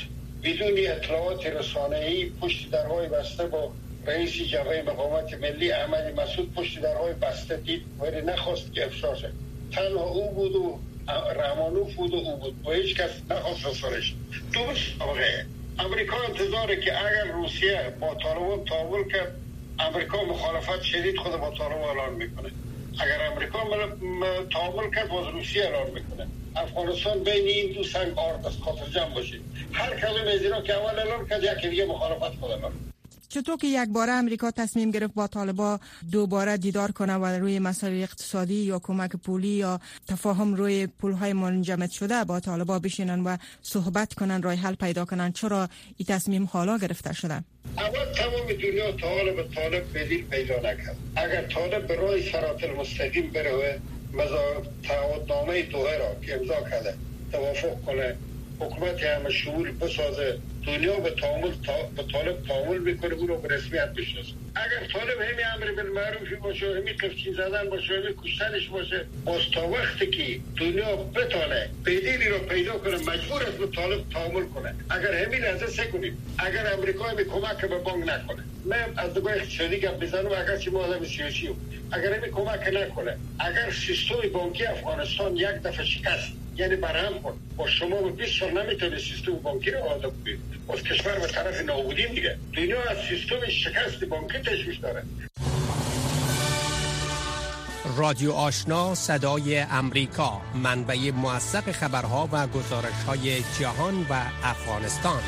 بدون 0.43 0.73
اطلاعات 0.77 1.45
رسانه 1.45 1.97
ای 1.97 2.31
پشت 2.41 2.71
درهای 2.71 3.07
بسته 3.07 3.45
با 3.45 3.71
رئیس 4.07 4.31
جبهه 4.31 4.83
مقاومت 4.87 5.33
ملی 5.33 5.71
احمد 5.71 6.19
مسعود 6.19 6.53
پشت 6.53 6.81
درهای 6.81 7.13
بسته 7.13 7.57
دید 7.57 7.85
ولی 7.99 8.21
نخواست 8.21 8.73
که 8.73 8.85
افشاشه 8.85 9.31
تنها 9.71 10.03
او 10.03 10.31
بود 10.31 10.55
و 10.55 10.79
رحمانوف 11.35 11.93
بود 11.93 12.13
و 12.13 12.17
او 12.17 12.37
بود. 12.37 12.67
و 12.67 12.71
هیچ 12.71 12.95
کس 12.95 13.11
نخواست 13.29 13.65
رسانش 13.65 14.13
دوست 14.53 15.01
آقای 15.01 15.23
امریکا 15.79 16.17
انتظاره 16.27 16.75
که 16.75 17.05
اگر 17.05 17.31
روسیه 17.31 17.93
با 17.99 18.15
طالبان 18.15 18.65
تعامل 18.65 19.09
کرد 19.11 19.35
امریکا 19.79 20.23
مخالفت 20.23 20.81
شدید 20.81 21.17
خود 21.17 21.31
با 21.31 21.51
طالبان 21.51 21.97
اعلان 21.97 22.13
می‌کنه. 22.13 22.51
اگر 22.99 23.31
امریکا 23.31 23.59
تعامل 24.53 24.95
کرد 24.95 25.09
باز 25.09 25.27
روسیه 25.27 25.63
اعلان 25.63 25.91
می‌کنه. 25.91 26.27
افغانستان 26.55 27.23
بین 27.23 27.47
این 27.47 27.73
دو 27.73 27.83
سنگ 27.83 28.17
آرد 28.17 28.45
است. 28.45 28.59
خاطر 28.61 28.85
جمع 28.85 29.13
باشید. 29.15 29.41
هر 29.73 29.99
کلمه 29.99 30.31
از 30.31 30.63
که 30.63 30.73
اول 30.73 30.99
اعلان 30.99 31.27
کرد 31.27 31.43
یکی 31.43 31.69
دیگه 31.69 31.85
مخالفت 31.85 32.39
خود 32.39 32.51
اعلان 32.51 32.71
چطور 33.35 33.57
که 33.57 33.67
یک 33.67 33.89
بار 33.89 34.09
امریکا 34.09 34.51
تصمیم 34.51 34.91
گرفت 34.91 35.13
با 35.13 35.27
طالبا 35.27 35.79
دوباره 36.11 36.57
دیدار 36.57 36.91
کنه 36.91 37.15
و 37.15 37.25
روی 37.25 37.59
مسائل 37.59 38.03
اقتصادی 38.03 38.53
یا 38.55 38.79
کمک 38.79 39.11
پولی 39.15 39.47
یا 39.47 39.79
تفاهم 40.07 40.53
روی 40.53 40.87
پولهای 40.87 41.33
منجمد 41.33 41.91
شده 41.91 42.23
با 42.23 42.39
طالبا 42.39 42.79
بشینن 42.79 43.23
و 43.23 43.37
صحبت 43.61 44.13
کنن 44.13 44.41
رای 44.41 44.57
حل 44.57 44.75
پیدا 44.75 45.05
کنن 45.05 45.31
چرا 45.31 45.69
این 45.97 46.05
تصمیم 46.07 46.45
حالا 46.51 46.77
گرفته 46.77 47.13
شده؟ 47.13 47.33
اول 47.77 48.05
تمام 48.15 48.47
دنیا 48.63 48.91
طالب 48.91 49.35
به 49.35 49.55
طالب 49.55 49.83
بدیل 49.97 50.25
پیدا 50.27 50.55
نکرد. 50.57 50.95
اگر 51.15 51.47
طالب 51.47 51.87
به 51.87 51.95
رای 51.95 52.31
سرات 52.31 52.63
المستقیم 52.63 53.31
بره 53.31 53.79
مزا 54.13 54.63
تعهدنامه 54.83 55.61
دوه 55.61 55.97
را 55.97 56.15
که 56.21 56.35
امضا 56.35 56.69
کرده 56.69 56.93
توافق 57.31 57.85
کنه 57.85 58.15
حکومت 58.59 59.29
شمول 59.29 59.71
بسازه 59.71 60.39
دنیا 60.67 60.99
به 60.99 61.09
تعامل 61.09 61.51
به 61.95 62.03
طالب 62.03 62.47
تعامل 62.47 62.77
می‌کنه 62.77 63.13
او 63.13 63.27
رو 63.27 63.37
به 63.37 63.55
رسمیت 63.55 63.89
بشناسه 63.89 64.31
اگر 64.55 64.87
طالب 64.93 65.21
همی 65.21 65.43
امر 65.43 65.71
بالمعروفی 65.75 66.35
باشه 66.35 66.65
همی 66.77 66.93
قفچین 66.93 67.33
زدن 67.33 67.69
باشه 67.69 67.93
همی 67.93 68.15
کشتنش 68.23 68.67
باشه 68.67 69.05
باز 69.25 69.41
تا 69.53 69.67
وقتی 69.67 70.07
که 70.07 70.39
دنیا 70.57 70.95
بتانه 70.95 71.69
بدیلی 71.85 72.29
رو 72.29 72.39
پیدا 72.39 72.77
کنه 72.77 72.97
مجبور 72.97 73.43
است 73.43 73.57
به 73.57 73.67
طالب 73.67 74.09
تعامل 74.09 74.45
کنه. 74.45 74.75
اگر 74.89 75.25
همی 75.25 75.37
لحظه 75.37 75.67
سه 75.67 75.85
کنیم 75.85 76.17
اگر 76.37 76.73
امریکا 76.73 77.03
همی 77.03 77.23
کمک 77.23 77.65
به 77.65 77.77
بانک 77.77 78.09
نکنه. 78.09 78.43
من 78.65 78.93
از 78.97 79.17
نگاه 79.17 79.33
اقتصادی 79.33 79.77
گپ 79.77 79.99
بزنم 79.99 80.31
اگر 80.31 80.57
چی 80.57 80.69
ما 80.69 80.79
آدم 80.79 81.05
سیاسی 81.05 81.49
اگر 81.91 82.13
همی 82.13 82.31
کمک 82.31 82.69
نکنه 82.73 83.17
اگر 83.39 83.71
سیستم 83.71 84.15
بانکی 84.33 84.65
افغانستان 84.65 85.35
یک 85.35 85.47
دفعه 85.47 85.85
شکست 85.85 86.44
یعنی 86.57 86.75
برهم 86.75 87.21
کن 87.21 87.39
با 87.57 87.67
شما 87.67 88.01
به 88.01 88.09
20 88.09 88.39
سال 88.39 88.63
نمی‌تونه 88.63 88.97
سیستم 88.99 89.33
بانکی 89.33 89.71
رو 89.71 89.79
آزاد 89.79 90.13
کنید 90.25 90.39
از 90.73 90.83
کشور 90.83 91.19
به 91.19 91.27
طرف 91.27 91.61
نابودی 91.61 92.07
میگه 92.07 92.37
دنیا 92.57 92.83
از 92.83 92.97
سیستم 93.09 93.49
شکست 93.49 94.05
بانکی 94.05 94.37
تشویش 94.37 94.77
داره. 94.77 95.03
رادیو 97.97 98.31
آشنا 98.31 98.95
صدای 98.95 99.57
امریکا. 99.57 100.41
منبع 100.63 101.11
موثق 101.11 101.71
خبرها 101.71 102.29
و 102.31 102.47
گزارش 102.47 103.03
های 103.07 103.39
جهان 103.59 104.05
و 104.09 104.13
افغانستان. 104.43 105.21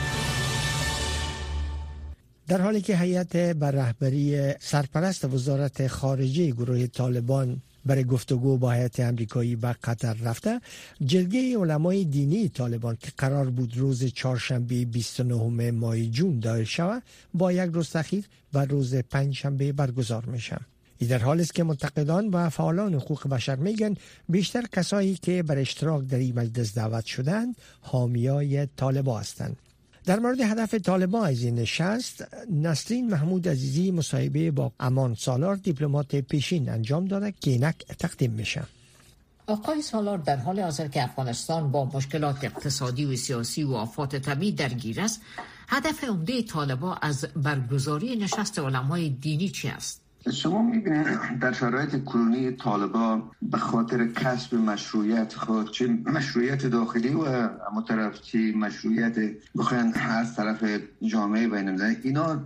در 2.48 2.62
حالی 2.62 2.82
که 2.82 2.98
هیئت 2.98 3.36
بر 3.36 3.72
رهبری 3.72 4.54
سرپرست 4.60 5.26
وزارت 5.26 5.88
خارجه 5.88 6.52
گروه 6.52 6.88
طالبان 6.88 7.62
برای 7.88 8.04
گفتگو 8.04 8.58
با 8.58 8.72
هیئت 8.72 9.00
امریکایی 9.00 9.56
به 9.56 9.76
قطر 9.84 10.14
رفته. 10.14 10.62
جلگه 11.06 11.58
علمای 11.58 12.06
دینی 12.06 12.50
طالبان 12.50 12.98
که 13.00 13.12
قرار 13.18 13.50
بود 13.50 13.78
روز 13.78 14.06
چهارشنبه 14.06 14.86
29 14.86 15.72
ماه 15.72 16.06
جون 16.06 16.40
دایر 16.40 16.66
شود 16.66 17.04
با 17.34 17.52
یک 17.52 17.72
روز 17.74 17.90
تاخیر 17.90 18.26
و 18.54 18.66
روز 18.66 18.96
پنجشنبه 18.96 19.72
برگزار 19.72 20.26
میشه. 20.26 20.58
ای 20.98 21.08
در 21.08 21.18
حال 21.18 21.42
است 21.42 21.54
که 21.54 21.64
منتقدان 21.64 22.28
و 22.30 22.50
فعالان 22.50 22.94
حقوق 22.94 23.28
بشر 23.28 23.56
میگن 23.56 23.96
بیشتر 24.30 24.66
کسایی 24.72 25.16
که 25.16 25.44
بر 25.44 25.58
اشتراک 25.58 26.04
در 26.04 26.18
این 26.18 26.40
مجلس 26.40 26.74
دعوت 26.76 27.06
شدند 27.06 27.56
حامیای 27.82 28.66
طالبا 28.66 29.20
هستند. 29.20 29.58
در 30.08 30.20
مورد 30.20 30.42
هدف 30.42 30.74
طالبان 30.74 31.30
از 31.30 31.44
این 31.44 31.56
نشست 31.56 32.26
نسرین 32.52 33.10
محمود 33.10 33.48
عزیزی 33.48 33.92
مصاحبه 33.92 34.52
با 34.52 34.72
امان 34.80 35.16
سالار 35.16 35.56
دیپلمات 35.56 36.16
پیشین 36.16 36.70
انجام 36.70 37.06
داده 37.06 37.34
که 37.42 37.52
اینک 37.52 37.76
تقدیم 38.00 38.32
میشه. 38.32 38.64
آقای 39.48 39.82
سالار 39.82 40.18
در 40.18 40.36
حال 40.36 40.60
حاضر 40.60 40.88
که 40.88 41.04
افغانستان 41.04 41.72
با 41.72 41.86
مشکلات 41.86 42.44
اقتصادی 42.44 43.06
و 43.06 43.16
سیاسی 43.16 43.64
و 43.64 43.74
آفات 43.74 44.16
طبیعی 44.16 44.52
درگیر 44.52 45.02
است 45.02 45.22
هدف 45.68 46.04
عمده 46.04 46.42
طالبا 46.42 46.94
از 46.94 47.26
برگزاری 47.36 48.16
نشست 48.16 48.60
علمای 48.60 49.10
دینی 49.10 49.50
چی 49.50 49.68
است؟ 49.68 50.07
شما 50.34 50.62
می‌بینید 50.62 51.40
در 51.42 51.52
شرایط 51.52 52.04
کنونی 52.04 52.52
طالبا 52.52 53.32
به 53.42 53.58
خاطر 53.58 54.08
کسب 54.08 54.56
مشروعیت 54.56 55.34
خود 55.34 55.72
چه 55.72 55.88
مشروعیت 55.88 56.66
داخلی 56.66 57.14
و 57.14 57.22
اما 57.72 57.82
طرف 57.88 58.22
چه 58.22 58.52
مشروعیت 58.56 59.16
بخواین 59.58 59.94
از 59.94 60.36
طرف 60.36 60.64
جامعه 61.02 61.48
بین 61.48 61.82
اینا 62.04 62.46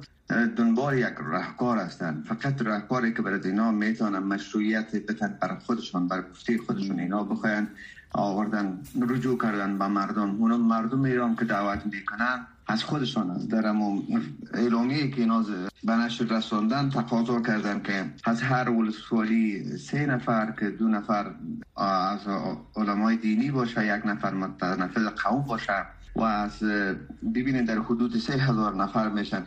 دنبال 0.57 0.97
یک 0.97 1.15
رهکار 1.31 1.77
هستند 1.77 2.25
فقط 2.25 2.61
رهکاری 2.61 3.13
که 3.13 3.21
برای 3.21 3.39
اینا 3.43 3.71
می‌تونن 3.71 4.19
مشروعیت 4.19 4.95
بتن 4.95 5.37
بر 5.41 5.55
خودشان 5.55 6.07
بر 6.07 6.21
گفته 6.21 6.57
خودشون 6.57 6.99
اینا 6.99 7.23
بخواین. 7.23 7.67
آوردن 8.13 8.79
رجوع 9.09 9.37
کردن 9.37 9.77
به 9.77 9.87
مردم. 9.87 10.29
اونو 10.29 10.57
مردم 10.57 11.03
ایران 11.03 11.35
که 11.35 11.45
دعوت 11.45 11.85
می‌کنن 11.85 12.47
از 12.67 12.83
خودشان 12.83 13.31
از 13.31 13.47
در 13.47 13.65
اعلامی 14.53 15.11
که 15.11 15.21
اینا 15.21 15.45
به 15.83 15.93
نشر 15.93 16.25
رساندن 16.25 16.89
تقاضا 16.89 17.41
کردن 17.41 17.81
که 17.83 18.05
از 18.23 18.41
هر 18.41 18.69
ولسوالی 18.69 19.77
سه 19.77 20.05
نفر 20.05 20.51
که 20.59 20.69
دو 20.69 20.87
نفر 20.87 21.31
از 21.77 22.19
علمای 22.75 23.17
دینی 23.17 23.51
باشه 23.51 23.97
یک 23.97 24.05
نفر 24.05 24.33
متنفذ 24.33 25.07
قوم 25.07 25.41
باشه 25.41 25.85
و 26.15 26.21
از 26.21 26.63
ببینید 27.35 27.65
در 27.65 27.79
حدود 27.79 28.17
سه 28.17 28.33
هزار 28.33 28.75
نفر 28.75 29.09
میشن. 29.09 29.43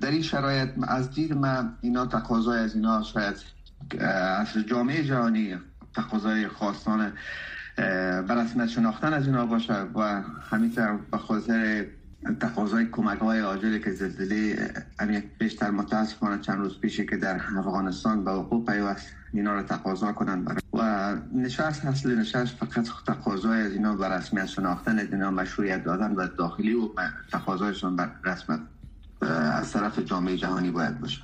در 0.00 0.10
این 0.10 0.22
شرایط 0.22 0.68
از 0.88 1.10
دید 1.10 1.32
من 1.32 1.76
اینا 1.80 2.06
تقاضای 2.06 2.58
از 2.58 2.74
اینا 2.74 3.02
شاید 3.02 3.36
از 4.00 4.46
جامعه 4.66 5.04
جهانی 5.04 5.56
تقاضای 5.94 6.48
خواستان 6.48 7.12
برسمت 7.76 8.68
شناختن 8.68 9.12
از 9.12 9.26
اینا 9.26 9.46
باشه 9.46 9.74
و 9.94 10.22
همینطور 10.50 10.98
به 11.10 11.18
خاطر 11.18 11.86
تقاضای 12.40 12.86
کمک 12.86 13.18
های 13.18 13.40
آجلی 13.40 13.80
که 13.80 13.90
زلزله 13.90 14.70
بیشتر 15.38 15.70
متاسفانه 15.70 16.42
چند 16.42 16.58
روز 16.58 16.80
پیشه 16.80 17.06
که 17.06 17.16
در 17.16 17.40
افغانستان 17.58 18.24
به 18.24 18.30
حقوق 18.30 18.70
پیوست 18.70 19.06
اینا 19.32 19.54
رو 19.54 19.62
تقاضا 19.62 20.12
کنن 20.12 20.44
برای 20.44 20.60
و 20.72 21.16
نشست 21.34 21.84
اصل 21.84 22.18
نشست 22.18 22.56
فقط 22.56 22.88
تقاضای 23.06 23.60
از 23.60 23.72
اینا 23.72 23.96
بر 23.96 24.18
رسمیت 24.18 24.46
شناختن 24.46 24.98
اینا 24.98 25.30
مشروعیت 25.30 25.84
دادن 25.84 26.12
و 26.12 26.28
داخلی 26.38 26.74
و 26.74 26.88
تقاضایشون 27.32 27.96
بر 27.96 28.10
رسمیت 28.24 28.60
از 29.52 29.72
طرف 29.72 29.98
جامعه 29.98 30.36
جهانی 30.36 30.70
باید 30.70 31.00
باشه. 31.00 31.22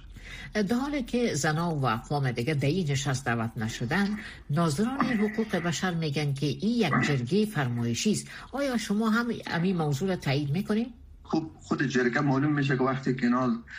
در 0.54 1.00
که 1.06 1.34
زنا 1.34 1.74
و 1.74 1.87
اقوام 1.87 2.32
دیگه 2.32 2.54
در 2.54 2.68
این 2.68 2.90
نشست 2.90 3.24
دعوت 3.24 3.50
نشدن 3.56 4.18
ناظران 4.50 5.04
حقوق 5.04 5.56
بشر 5.56 5.94
میگن 5.94 6.34
که 6.34 6.46
این 6.46 6.58
یک 6.61 7.06
جرگه 7.06 7.46
فرمایشی 7.46 8.12
است 8.12 8.26
آیا 8.52 8.76
شما 8.76 9.11
هم 9.11 9.26
امی 9.46 9.72
موضوع 9.72 10.08
را 10.08 10.16
تایید 10.16 10.50
می‌کنید 10.50 10.87
خب 11.22 11.50
خود 11.61 11.82
جرگه 11.82 12.20
معلوم 12.20 12.52
میشه 12.52 12.76
که 12.76 12.82
وقتی 12.82 13.14
که 13.14 13.30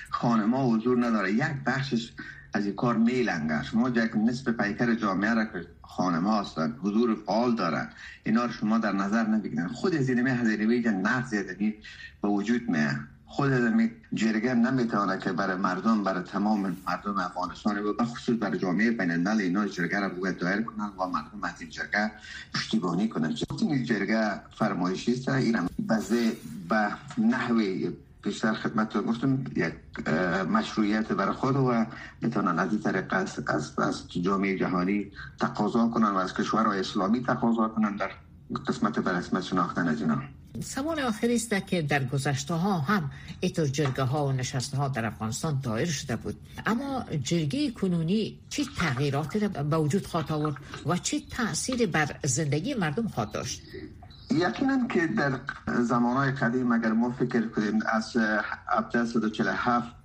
خانما 0.10 0.70
حضور 0.70 1.06
نداره 1.06 1.34
یک 1.34 1.64
بخشش 1.66 2.12
از 2.54 2.66
این 2.66 2.76
کار 2.76 2.98
میلنگه 2.98 3.64
شما 3.64 3.90
یک 3.90 4.16
نصف 4.16 4.50
پیکر 4.50 4.96
جامعه 4.96 5.34
را 5.34 5.46
که 5.46 5.66
خانما 5.82 6.42
هستن 6.42 6.76
حضور 6.84 7.16
فعال 7.26 7.56
دارن 7.56 7.90
اینا 8.24 8.46
رو 8.46 8.52
شما 8.52 8.78
در 8.78 8.92
نظر 8.92 9.24
نبگیرن 9.24 9.68
خود 9.68 9.96
از 9.96 10.10
این 10.10 10.28
هزینه 10.28 10.92
نقض 10.92 11.34
به 12.22 12.28
وجود 12.28 12.70
میه 12.70 13.00
خود 13.32 13.52
جرگه 14.14 14.54
نمی‌تونه 14.54 15.18
که 15.18 15.32
برای 15.32 15.58
مردم 15.58 16.04
برای 16.04 16.24
تمام 16.24 16.78
مردم 16.88 17.18
افغانستان 17.18 17.78
و 17.78 17.94
بخصوص 17.94 18.36
برای 18.40 18.60
جامعه 18.60 18.92
بین 18.92 19.12
الملل 19.12 19.42
اینا 19.42 19.68
جرگه 19.68 20.00
را 20.00 20.10
باید 20.10 20.38
دایر 20.38 20.62
کنن 20.62 20.92
و 20.98 21.06
مردم 21.06 21.44
از 21.44 21.62
این 21.62 21.70
جرگه 21.70 22.12
پشتیبانی 22.54 23.08
کنن 23.08 23.36
این 23.62 23.84
جرگه 23.84 24.40
فرمایشی 24.56 25.14
است 25.14 25.30
این 25.30 25.70
بزه 25.90 26.32
به 26.70 26.92
نحوه 27.18 27.92
بیشتر 28.24 28.54
خدمت 28.54 28.98
گفتم 28.98 29.44
یک 29.56 29.74
مشروعیت 30.50 31.12
برای 31.12 31.34
خود 31.34 31.56
و 31.56 31.86
بتونن 32.22 32.60
از 32.60 32.72
این 32.72 32.82
طریق 32.82 33.14
از, 33.14 33.40
از, 33.80 34.12
جامعه 34.22 34.58
جهانی 34.58 35.12
تقاضا 35.40 35.88
کنن 35.88 36.10
و 36.10 36.18
از 36.18 36.34
کشورهای 36.34 36.80
اسلامی 36.80 37.24
تقاضا 37.24 37.68
کنن 37.68 37.96
در 37.96 38.12
قسمت 38.68 39.00
به 39.00 39.12
رسمت 39.12 39.44
شناختن 39.44 39.88
از 39.88 40.02
اینا. 40.02 40.22
سوال 40.64 41.00
آخری 41.00 41.36
است 41.36 41.68
که 41.68 41.82
در 41.82 42.04
گذشته 42.04 42.54
ها 42.54 42.80
هم 42.80 43.12
ایتو 43.40 43.66
جرگه 43.66 44.04
ها 44.04 44.28
و 44.28 44.32
نشسته 44.32 44.78
ها 44.78 44.88
در 44.88 45.06
افغانستان 45.06 45.60
دایر 45.64 45.88
شده 45.88 46.16
بود. 46.16 46.36
اما 46.66 47.06
جرگه 47.24 47.72
کنونی 47.72 48.40
چی 48.50 48.68
تغییرات 48.78 49.38
به 49.38 49.78
وجود 49.78 50.08
خواهد 50.08 50.32
آورد 50.32 50.56
و 50.86 50.98
چی 50.98 51.28
تاثیر 51.32 51.88
بر 51.88 52.16
زندگی 52.24 52.74
مردم 52.74 53.08
خواهد 53.08 53.32
داشت؟ 53.32 53.62
یقینا 54.32 54.88
که 54.88 55.08
در 55.08 55.40
زمانهای 55.82 56.32
قدیم 56.32 56.72
اگر 56.72 56.92
ما 56.92 57.12
فکر 57.12 57.48
کنیم 57.48 57.80
از 57.94 58.18
1747 58.18 59.96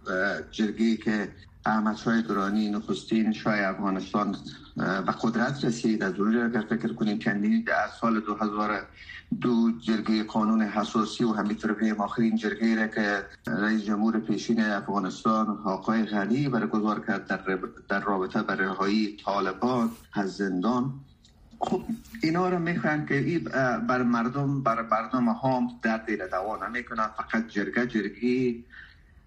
جرگی 0.50 0.96
که 0.96 1.28
احمد 1.66 1.96
شای 1.96 2.22
درانی 2.22 2.70
نخستین 2.70 3.32
شای 3.32 3.60
افغانستان 3.60 4.36
به 4.76 5.14
قدرت 5.22 5.64
رسید. 5.64 6.02
از 6.02 6.20
اونجا 6.20 6.44
اگر 6.44 6.60
فکر 6.60 6.92
کنیم 6.92 7.18
چندین 7.18 7.64
در 7.66 7.88
سال 8.00 8.20
2002 8.20 9.72
جرگه 9.80 10.24
قانون 10.24 10.62
حساسی 10.62 11.24
و 11.24 11.32
همینطور 11.32 11.94
آخرین 11.98 12.36
جرگه 12.36 12.74
را 12.74 12.86
که 12.86 13.22
رئیس 13.46 13.82
جمهور 13.82 14.20
پیشین 14.20 14.60
افغانستان 14.60 15.46
آقای 15.64 16.04
غنی 16.04 16.48
برگزار 16.48 17.04
کرد 17.06 17.26
در, 17.26 17.58
در 17.88 18.00
رابطه 18.00 18.42
بر 18.42 18.54
رهایی 18.54 19.16
طالبان 19.24 19.90
از 20.12 20.36
زندان. 20.36 20.92
خب 21.60 21.82
اینا 22.22 22.48
رو 22.48 22.58
می‌خوان 22.58 23.06
که 23.06 23.40
بر 23.88 24.02
مردم 24.02 24.62
بر 24.62 24.82
مردم 24.82 25.28
هم 25.28 25.68
درد 25.82 26.10
را 26.20 26.26
دوا 26.26 26.66
نمی‌کنن 26.68 27.06
فقط 27.06 27.48
جرگه 27.48 27.86
جرگی 27.86 28.64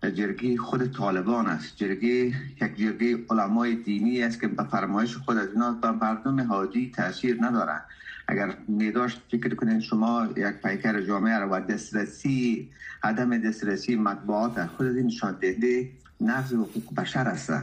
جرگی 0.03 0.57
خود 0.57 0.93
طالبان 0.93 1.47
است. 1.47 1.75
جرگی 1.75 2.35
یک 2.61 2.77
جرگی 2.77 3.25
علمای 3.29 3.75
دینی 3.75 4.23
است 4.23 4.41
که 4.41 4.47
به 4.47 4.63
فرمایش 4.63 5.17
خود 5.17 5.37
از 5.37 5.47
اینا 5.53 5.71
به 5.71 5.91
مردم 5.91 6.41
حاجی 6.41 6.91
تاثیر 6.95 7.37
ندارن 7.41 7.81
اگر 8.27 8.57
نیداشت 8.69 9.21
فکر 9.31 9.55
کنید 9.55 9.79
شما 9.79 10.27
یک 10.37 10.45
پیکر 10.45 11.01
جامعه 11.01 11.39
رو 11.39 11.49
و 11.49 11.59
دسترسی 11.59 12.69
عدم 13.03 13.37
دسترسی 13.37 13.95
مطبوعات 13.95 14.65
خود 14.65 14.87
از 14.87 14.95
این 14.95 15.05
نشان 15.05 15.37
دهنده 15.41 15.89
نقض 16.21 16.53
حقوق 16.53 16.95
بشر 16.97 17.27
است. 17.27 17.53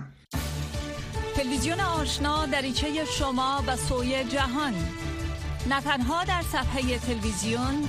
تلویزیون 1.35 1.81
آشنا 1.81 2.47
دریچه 2.47 3.05
شما 3.05 3.63
به 3.67 3.77
سوی 3.77 4.25
جهان. 4.25 4.73
نه 5.71 5.81
تنها 5.81 6.25
در 6.25 6.43
صفحه 6.43 6.99
تلویزیون 6.99 7.89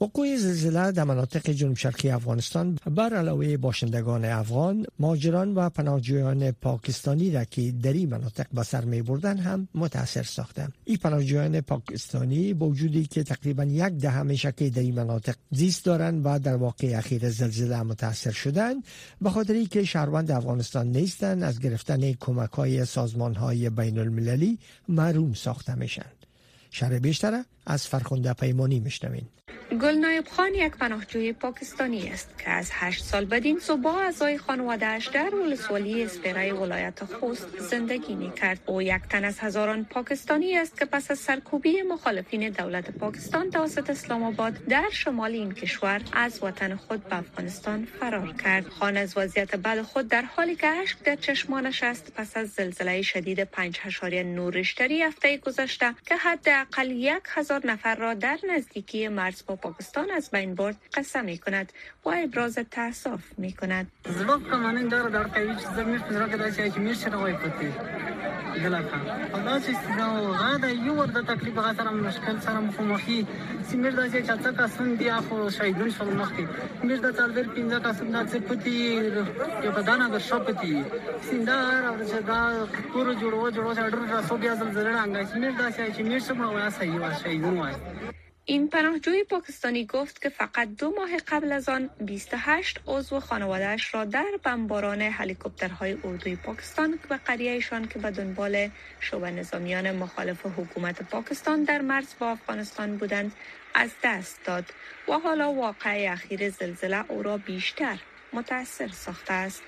وقوع 0.00 0.36
زلزله 0.36 0.92
در 0.92 1.04
مناطق 1.04 1.50
جنوب 1.50 1.76
شرقی 1.76 2.10
افغانستان 2.10 2.78
بر 2.86 3.14
علاوه 3.14 3.56
باشندگان 3.56 4.24
افغان 4.24 4.86
ماجران 4.98 5.54
و 5.54 5.68
پناهجویان 5.70 6.50
پاکستانی 6.50 7.30
را 7.30 7.44
که 7.44 7.72
در 7.72 7.92
این 7.92 8.08
مناطق 8.08 8.46
به 8.52 8.62
سر 8.62 8.84
می 8.84 9.02
هم 9.24 9.68
متاثر 9.74 10.22
ساخته. 10.22 10.68
این 10.84 10.96
پناهجویان 10.96 11.60
پاکستانی 11.60 12.54
با 12.54 12.66
وجودی 12.68 13.06
که 13.06 13.22
تقریبا 13.22 13.64
یک 13.64 13.82
دهم 13.84 14.26
میشه 14.26 14.52
که 14.52 14.70
در 14.70 14.82
این 14.82 14.94
مناطق 14.94 15.34
زیست 15.50 15.84
دارند 15.84 16.22
و 16.24 16.38
در 16.38 16.56
واقع 16.56 16.98
اخیر 16.98 17.30
زلزله 17.30 17.82
متاثر 17.82 18.30
شدن 18.30 18.74
به 19.20 19.30
خاطری 19.30 19.66
که 19.66 19.84
شهروند 19.84 20.30
افغانستان 20.30 20.86
نیستند 20.86 21.42
از 21.42 21.60
گرفتن 21.60 22.12
کمک 22.12 22.50
های 22.50 22.84
سازمان 22.84 23.34
های 23.34 23.70
بین 23.70 24.58
محروم 24.88 25.34
ساخته 25.34 25.74
میشن 25.74 26.06
شرح 26.70 26.98
بیشتره؟ 26.98 27.44
از 27.66 27.86
فرخنده 27.86 28.32
پیمانی 28.32 28.80
میشنوین 28.80 29.26
گلنایب 29.70 30.28
خان 30.28 30.54
یک 30.54 30.72
پناهجوی 30.72 31.32
پاکستانی 31.32 32.08
است 32.08 32.38
که 32.38 32.50
از 32.50 32.70
هشت 32.72 33.04
سال 33.04 33.24
بدین 33.24 33.60
با 33.82 34.00
اعضای 34.00 34.38
خانوادهش 34.38 35.06
در 35.06 35.34
ولسوالی 35.34 36.04
اسپیرای 36.04 36.52
ولایت 36.52 37.04
خوست 37.04 37.58
زندگی 37.58 38.14
می 38.14 38.32
کرد. 38.32 38.60
او 38.66 38.82
یک 38.82 39.02
تن 39.10 39.24
از 39.24 39.38
هزاران 39.38 39.84
پاکستانی 39.84 40.56
است 40.56 40.78
که 40.78 40.84
پس 40.84 41.10
از 41.10 41.18
سرکوبی 41.18 41.82
مخالفین 41.82 42.50
دولت 42.50 42.90
پاکستان 42.90 43.50
توسط 43.50 43.90
اسلام 43.90 44.22
آباد 44.22 44.52
در 44.68 44.88
شمال 44.92 45.30
این 45.30 45.52
کشور 45.52 46.00
از 46.12 46.42
وطن 46.42 46.76
خود 46.76 47.08
به 47.08 47.18
افغانستان 47.18 47.84
فرار 48.00 48.32
کرد. 48.44 48.68
خان 48.68 48.96
از 48.96 49.16
وضعیت 49.16 49.56
بد 49.56 49.82
خود 49.82 50.08
در 50.08 50.22
حالی 50.22 50.56
که 50.56 50.66
اشک 50.66 51.02
در 51.04 51.16
چشمانش 51.16 51.82
است 51.82 52.12
پس 52.16 52.36
از 52.36 52.48
زلزله 52.48 53.02
شدید 53.02 53.44
5.9 53.44 54.54
ریشتری 54.54 55.02
هفته 55.02 55.36
گذشته 55.36 55.94
که 56.06 56.16
حداقل 56.16 56.90
یک 56.90 57.22
هزار 57.26 57.55
نفر 57.64 57.94
را 57.94 58.14
در 58.14 58.38
نزدیکی 58.50 59.08
مرز 59.08 59.42
با 59.46 59.56
پاکستان 59.56 60.10
از 60.10 60.30
بین 60.30 60.54
برد 60.54 60.76
قسم 60.94 61.24
می 61.24 61.38
کند 61.38 61.72
و 62.04 62.08
ابراز 62.08 62.58
تاسف 62.70 63.20
می 63.38 63.52
کند 63.52 63.90
دا 69.46 69.54
چې 69.64 69.72
دا 69.98 70.50
د 70.62 70.66
یو 70.86 70.94
ور 70.98 71.10
د 71.16 71.18
تکلیف 71.30 71.58
غا 71.64 71.72
سره 71.78 71.90
مشکل 71.96 72.36
سره 72.46 72.60
مخامخي 72.66 73.18
سیمیر 73.70 73.92
د 73.98 74.00
چې 74.12 74.20
چاته 74.28 74.50
کسان 74.58 74.94
دی 75.00 75.10
اخو 75.16 75.36
شهیدون 75.56 75.90
شول 75.96 76.10
مخکې 76.20 76.44
میر 76.86 76.98
د 77.04 77.08
تلبر 77.18 77.46
پینځه 77.54 77.78
کسان 77.86 78.08
د 78.14 78.18
څه 78.30 78.38
پتی؟ 78.48 78.76
یو 79.64 79.72
په 79.76 79.82
دانا 79.88 80.06
د 80.14 80.16
شپتی 80.28 80.74
سیندا 81.28 81.56
را 81.84 81.92
چې 82.10 82.18
دا 82.30 82.40
کور 82.92 83.06
جوړو 83.20 83.42
جوړو 83.56 83.72
چې 83.76 83.82
ډر 83.92 84.02
راسو 84.14 84.34
بیا 84.44 84.52
زلزلہ 84.62 84.92
انګای 85.04 85.24
سیمیر 85.32 85.52
دا 85.60 85.66
چې 85.76 86.00
میر 86.08 86.22
سم 86.28 86.40
وای 86.40 86.70
صحیح 86.78 86.98
شهیدون 87.22 87.45
وای 87.45 87.45
این 88.48 88.68
پناهجوی 88.68 89.24
پاکستانی 89.24 89.86
گفت 89.86 90.22
که 90.22 90.28
فقط 90.28 90.68
دو 90.78 90.90
ماه 90.90 91.16
قبل 91.28 91.52
از 91.52 91.68
آن 91.68 91.90
28 92.00 92.80
عضو 92.86 93.20
خانوادهش 93.20 93.94
را 93.94 94.04
در 94.04 94.38
بمباران 94.44 95.02
هلیکوپترهای 95.02 95.96
اردوی 96.04 96.36
پاکستان 96.36 96.98
به 97.08 97.16
قریهشان 97.16 97.88
که 97.88 97.98
به 97.98 98.10
دنبال 98.10 98.70
شعبه 99.00 99.30
نظامیان 99.30 99.96
مخالف 99.96 100.46
حکومت 100.46 101.02
پاکستان 101.02 101.64
در 101.64 101.80
مرز 101.80 102.14
با 102.18 102.30
افغانستان 102.30 102.96
بودند 102.96 103.32
از 103.74 103.90
دست 104.04 104.40
داد 104.44 104.64
و 105.08 105.12
حالا 105.12 105.52
واقع 105.52 106.06
اخیر 106.12 106.50
زلزله 106.50 107.04
او 107.10 107.22
را 107.22 107.36
بیشتر 107.36 107.98
متاثر 108.32 108.88
ساخته 108.88 109.32
است. 109.32 109.62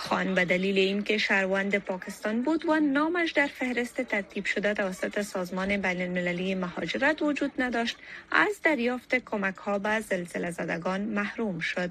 خان 0.00 0.34
به 0.34 0.44
دلیل 0.44 0.78
اینکه 0.78 1.18
شهروند 1.18 1.78
پاکستان 1.78 2.42
بود 2.42 2.68
و 2.68 2.80
نامش 2.80 3.32
در 3.32 3.46
فهرست 3.46 4.02
ترتیب 4.02 4.44
شده 4.44 4.74
توسط 4.74 5.22
سازمان 5.22 5.76
بین 5.76 6.02
المللی 6.02 6.54
مهاجرت 6.54 7.22
وجود 7.22 7.52
نداشت 7.58 7.96
از 8.30 8.60
دریافت 8.64 9.14
کمک 9.14 9.56
ها 9.56 9.78
به 9.78 10.00
زلزله 10.00 10.50
زدگان 10.50 11.00
محروم 11.00 11.58
شد. 11.58 11.90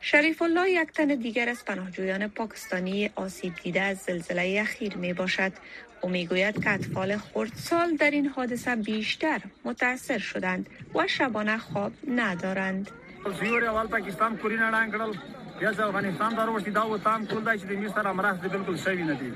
شریف 0.00 0.42
الله 0.42 0.70
یک 0.70 0.92
تن 0.92 1.06
دیگر 1.06 1.48
از 1.48 1.64
پناهجویان 1.64 2.28
پاکستانی 2.28 3.10
آسیب 3.14 3.54
دیده 3.62 3.80
از 3.80 3.98
زلزله 3.98 4.58
اخیر 4.60 4.96
می 4.96 5.12
باشد. 5.12 5.52
او 6.00 6.10
می 6.10 6.26
گوید 6.26 6.64
که 6.64 6.70
اطفال 6.70 7.16
خردسال 7.16 7.96
در 7.96 8.10
این 8.10 8.26
حادثه 8.26 8.76
بیشتر 8.76 9.40
متاثر 9.64 10.18
شدند 10.18 10.66
و 10.94 11.06
شبانه 11.06 11.58
خواب 11.58 11.92
ندارند. 12.08 12.90
بیا 15.60 15.70
چې 15.72 15.80
افغانستان 15.86 16.36
ته 16.36 16.44
وروستي 16.48 16.72
دا 16.74 16.82
و 16.90 16.96
تام 17.06 17.24
ټول 17.30 17.42
دی 17.46 17.52
چې 17.62 17.66
د 17.70 17.90
سره 17.96 18.12
مرسته 18.18 18.50
بالکل 18.52 18.76
شوی 18.84 19.08
نه 19.08 19.16
دي 19.22 19.26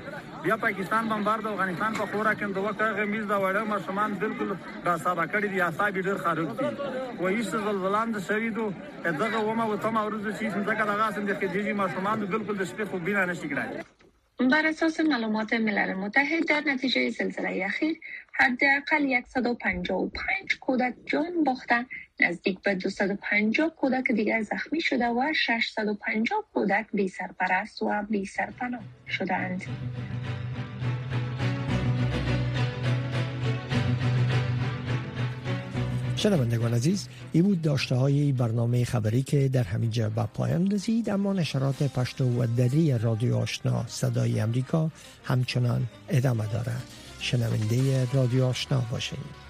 بیا 0.45 0.55
پاکستان 0.63 1.09
بمبار 1.11 1.43
د 1.47 1.51
افغانستان 1.55 1.97
په 1.97 2.07
خورا 2.13 2.31
کې 2.39 2.55
د 2.55 2.63
وکړه 2.67 3.09
میز 3.11 3.27
دا 3.31 3.37
وړه 3.43 3.63
مشمان 3.73 4.15
بالکل 4.23 4.53
دا 4.87 4.95
ساده 5.03 5.25
کړی 5.33 5.47
دي 5.55 5.61
اصحاب 5.65 5.99
ډیر 6.07 6.17
خارج 6.23 6.47
دي 6.61 6.71
و 7.19 7.33
هیڅ 7.35 7.61
زلزلان 7.67 8.15
د 8.15 8.25
شوی 8.29 8.49
دو 8.55 8.65
دغه 9.19 9.43
ومه 9.49 9.67
و 9.73 9.77
تم 9.83 9.99
اورز 10.03 10.25
چې 10.29 10.45
څنګه 10.55 10.83
دغه 10.91 11.09
اسن 11.09 11.29
د 11.29 11.37
خدیجی 11.43 11.77
مشمان 11.83 12.25
بالکل 12.33 12.59
د 12.63 12.71
شپې 12.71 12.91
خو 12.93 13.03
بنا 13.09 13.27
نشي 13.33 13.51
کړای 13.53 14.49
بر 14.55 14.65
اساس 14.71 14.99
معلومات 15.09 15.53
ملل 15.67 15.93
متحد 15.99 16.47
در 16.53 16.65
نتیجه 16.71 17.09
زلزله 17.19 17.65
اخیر 17.65 17.93
حداقل 18.39 19.05
155 19.19 20.57
کودک 20.65 20.95
جان 21.13 21.43
باختن 21.51 21.85
نزدیک 22.19 22.59
به 22.61 22.75
250 22.75 23.75
کودک 23.75 24.11
دیگر 24.11 24.41
زخمی 24.41 24.81
شده 24.81 25.07
و 25.07 25.33
650 25.33 26.45
کودک 26.53 26.85
بی 26.93 27.07
سرپرست 27.07 27.81
و 27.81 28.03
بی 28.09 28.25
سرپناه 28.25 28.83
شدند. 29.07 29.63
شنوندگان 36.15 36.73
عزیز 36.73 37.07
این 37.31 37.43
بود 37.43 37.61
داشته 37.61 37.95
های 37.95 38.31
برنامه 38.31 38.85
خبری 38.85 39.23
که 39.23 39.47
در 39.47 39.63
همینجا 39.63 40.09
به 40.09 40.23
پایان 40.33 40.71
رسید 40.71 41.09
اما 41.09 41.33
نشرات 41.33 41.83
پشتو 41.83 42.41
و 42.41 42.47
دری 42.57 42.97
رادیو 42.97 43.35
آشنا 43.35 43.85
صدای 43.87 44.39
امریکا 44.39 44.91
همچنان 45.23 45.87
ادامه 46.09 46.47
دارد 46.47 46.83
شنونده 47.19 48.07
رادیو 48.13 48.45
آشنا 48.45 48.83
باشید 48.91 49.44